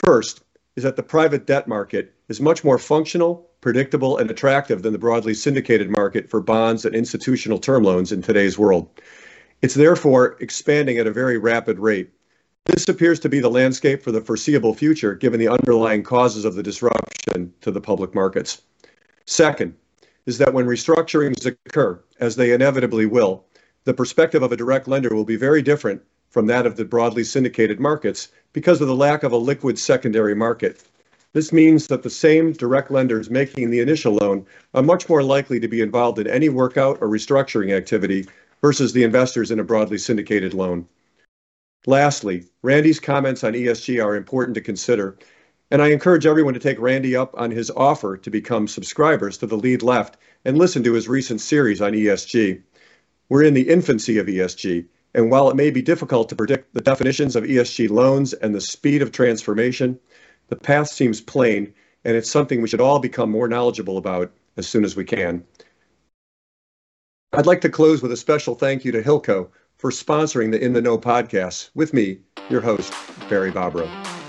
First 0.03 0.41
is 0.75 0.81
that 0.81 0.95
the 0.95 1.03
private 1.03 1.45
debt 1.45 1.67
market 1.67 2.15
is 2.29 2.41
much 2.41 2.63
more 2.63 2.79
functional, 2.79 3.47
predictable, 3.61 4.17
and 4.17 4.31
attractive 4.31 4.81
than 4.81 4.91
the 4.91 4.97
broadly 4.97 5.35
syndicated 5.35 5.91
market 5.91 6.31
for 6.31 6.41
bonds 6.41 6.83
and 6.83 6.95
institutional 6.95 7.59
term 7.59 7.83
loans 7.83 8.11
in 8.11 8.23
today's 8.23 8.57
world. 8.57 8.89
It's 9.61 9.75
therefore 9.75 10.35
expanding 10.39 10.97
at 10.97 11.05
a 11.05 11.11
very 11.11 11.37
rapid 11.37 11.77
rate. 11.77 12.09
This 12.65 12.87
appears 12.89 13.19
to 13.19 13.29
be 13.29 13.39
the 13.39 13.51
landscape 13.51 14.01
for 14.01 14.11
the 14.11 14.21
foreseeable 14.21 14.73
future, 14.73 15.13
given 15.13 15.39
the 15.39 15.47
underlying 15.47 16.01
causes 16.01 16.43
of 16.43 16.55
the 16.55 16.63
disruption 16.63 17.53
to 17.61 17.69
the 17.69 17.81
public 17.81 18.15
markets. 18.15 18.63
Second 19.27 19.75
is 20.25 20.39
that 20.39 20.55
when 20.55 20.65
restructurings 20.65 21.45
occur, 21.45 22.01
as 22.19 22.35
they 22.35 22.51
inevitably 22.51 23.05
will, 23.05 23.45
the 23.85 23.93
perspective 23.93 24.43
of 24.43 24.51
a 24.51 24.57
direct 24.57 24.87
lender 24.87 25.13
will 25.13 25.25
be 25.25 25.35
very 25.35 25.61
different 25.61 26.01
from 26.29 26.47
that 26.47 26.65
of 26.65 26.75
the 26.75 26.85
broadly 26.85 27.23
syndicated 27.23 27.79
markets 27.79 28.29
because 28.53 28.81
of 28.81 28.87
the 28.87 28.95
lack 28.95 29.23
of 29.23 29.31
a 29.31 29.37
liquid 29.37 29.77
secondary 29.77 30.33
market. 30.33 30.83
This 31.33 31.51
means 31.51 31.87
that 31.87 32.03
the 32.03 32.09
same 32.09 32.53
direct 32.53 32.91
lenders 32.91 33.29
making 33.29 33.71
the 33.71 33.79
initial 33.79 34.13
loan 34.13 34.45
are 34.73 34.83
much 34.83 35.09
more 35.09 35.23
likely 35.23 35.59
to 35.59 35.67
be 35.67 35.81
involved 35.81 36.19
in 36.19 36.27
any 36.27 36.47
workout 36.47 36.99
or 37.01 37.07
restructuring 37.07 37.75
activity 37.75 38.27
versus 38.61 38.93
the 38.93 39.03
investors 39.03 39.51
in 39.51 39.59
a 39.59 39.63
broadly 39.63 39.97
syndicated 39.97 40.53
loan. 40.53 40.87
Lastly, 41.85 42.45
Randy's 42.61 42.99
comments 42.99 43.43
on 43.43 43.53
ESG 43.53 44.03
are 44.03 44.15
important 44.15 44.55
to 44.55 44.61
consider, 44.61 45.17
and 45.71 45.81
I 45.81 45.89
encourage 45.89 46.25
everyone 46.25 46.53
to 46.53 46.59
take 46.59 46.79
Randy 46.79 47.15
up 47.15 47.33
on 47.37 47.51
his 47.51 47.71
offer 47.71 48.15
to 48.15 48.29
become 48.29 48.67
subscribers 48.67 49.37
to 49.39 49.47
the 49.47 49.57
Lead 49.57 49.81
Left 49.81 50.17
and 50.45 50.57
listen 50.57 50.83
to 50.83 50.93
his 50.93 51.09
recent 51.09 51.41
series 51.41 51.81
on 51.81 51.93
ESG. 51.93 52.61
We're 53.29 53.43
in 53.43 53.53
the 53.53 53.69
infancy 53.69 54.17
of 54.17 54.27
ESG, 54.27 54.85
and 55.13 55.31
while 55.31 55.49
it 55.49 55.55
may 55.55 55.69
be 55.69 55.81
difficult 55.81 56.29
to 56.29 56.35
predict 56.35 56.73
the 56.73 56.81
definitions 56.81 57.35
of 57.35 57.43
ESG 57.43 57.89
loans 57.89 58.33
and 58.33 58.53
the 58.53 58.61
speed 58.61 59.01
of 59.01 59.11
transformation, 59.11 59.99
the 60.49 60.55
path 60.55 60.89
seems 60.89 61.21
plain, 61.21 61.73
and 62.03 62.15
it's 62.15 62.29
something 62.29 62.61
we 62.61 62.67
should 62.67 62.81
all 62.81 62.99
become 62.99 63.31
more 63.31 63.47
knowledgeable 63.47 63.97
about 63.97 64.31
as 64.57 64.67
soon 64.67 64.83
as 64.83 64.95
we 64.95 65.05
can. 65.05 65.43
I'd 67.31 67.47
like 67.47 67.61
to 67.61 67.69
close 67.69 68.01
with 68.01 68.11
a 68.11 68.17
special 68.17 68.55
thank 68.55 68.85
you 68.85 68.91
to 68.91 69.01
Hilco 69.01 69.49
for 69.77 69.89
sponsoring 69.89 70.51
the 70.51 70.63
In 70.63 70.73
the 70.73 70.81
Know 70.81 70.97
podcast 70.97 71.71
with 71.73 71.93
me, 71.93 72.19
your 72.49 72.61
host, 72.61 72.93
Barry 73.29 73.51
Bobrow. 73.51 74.22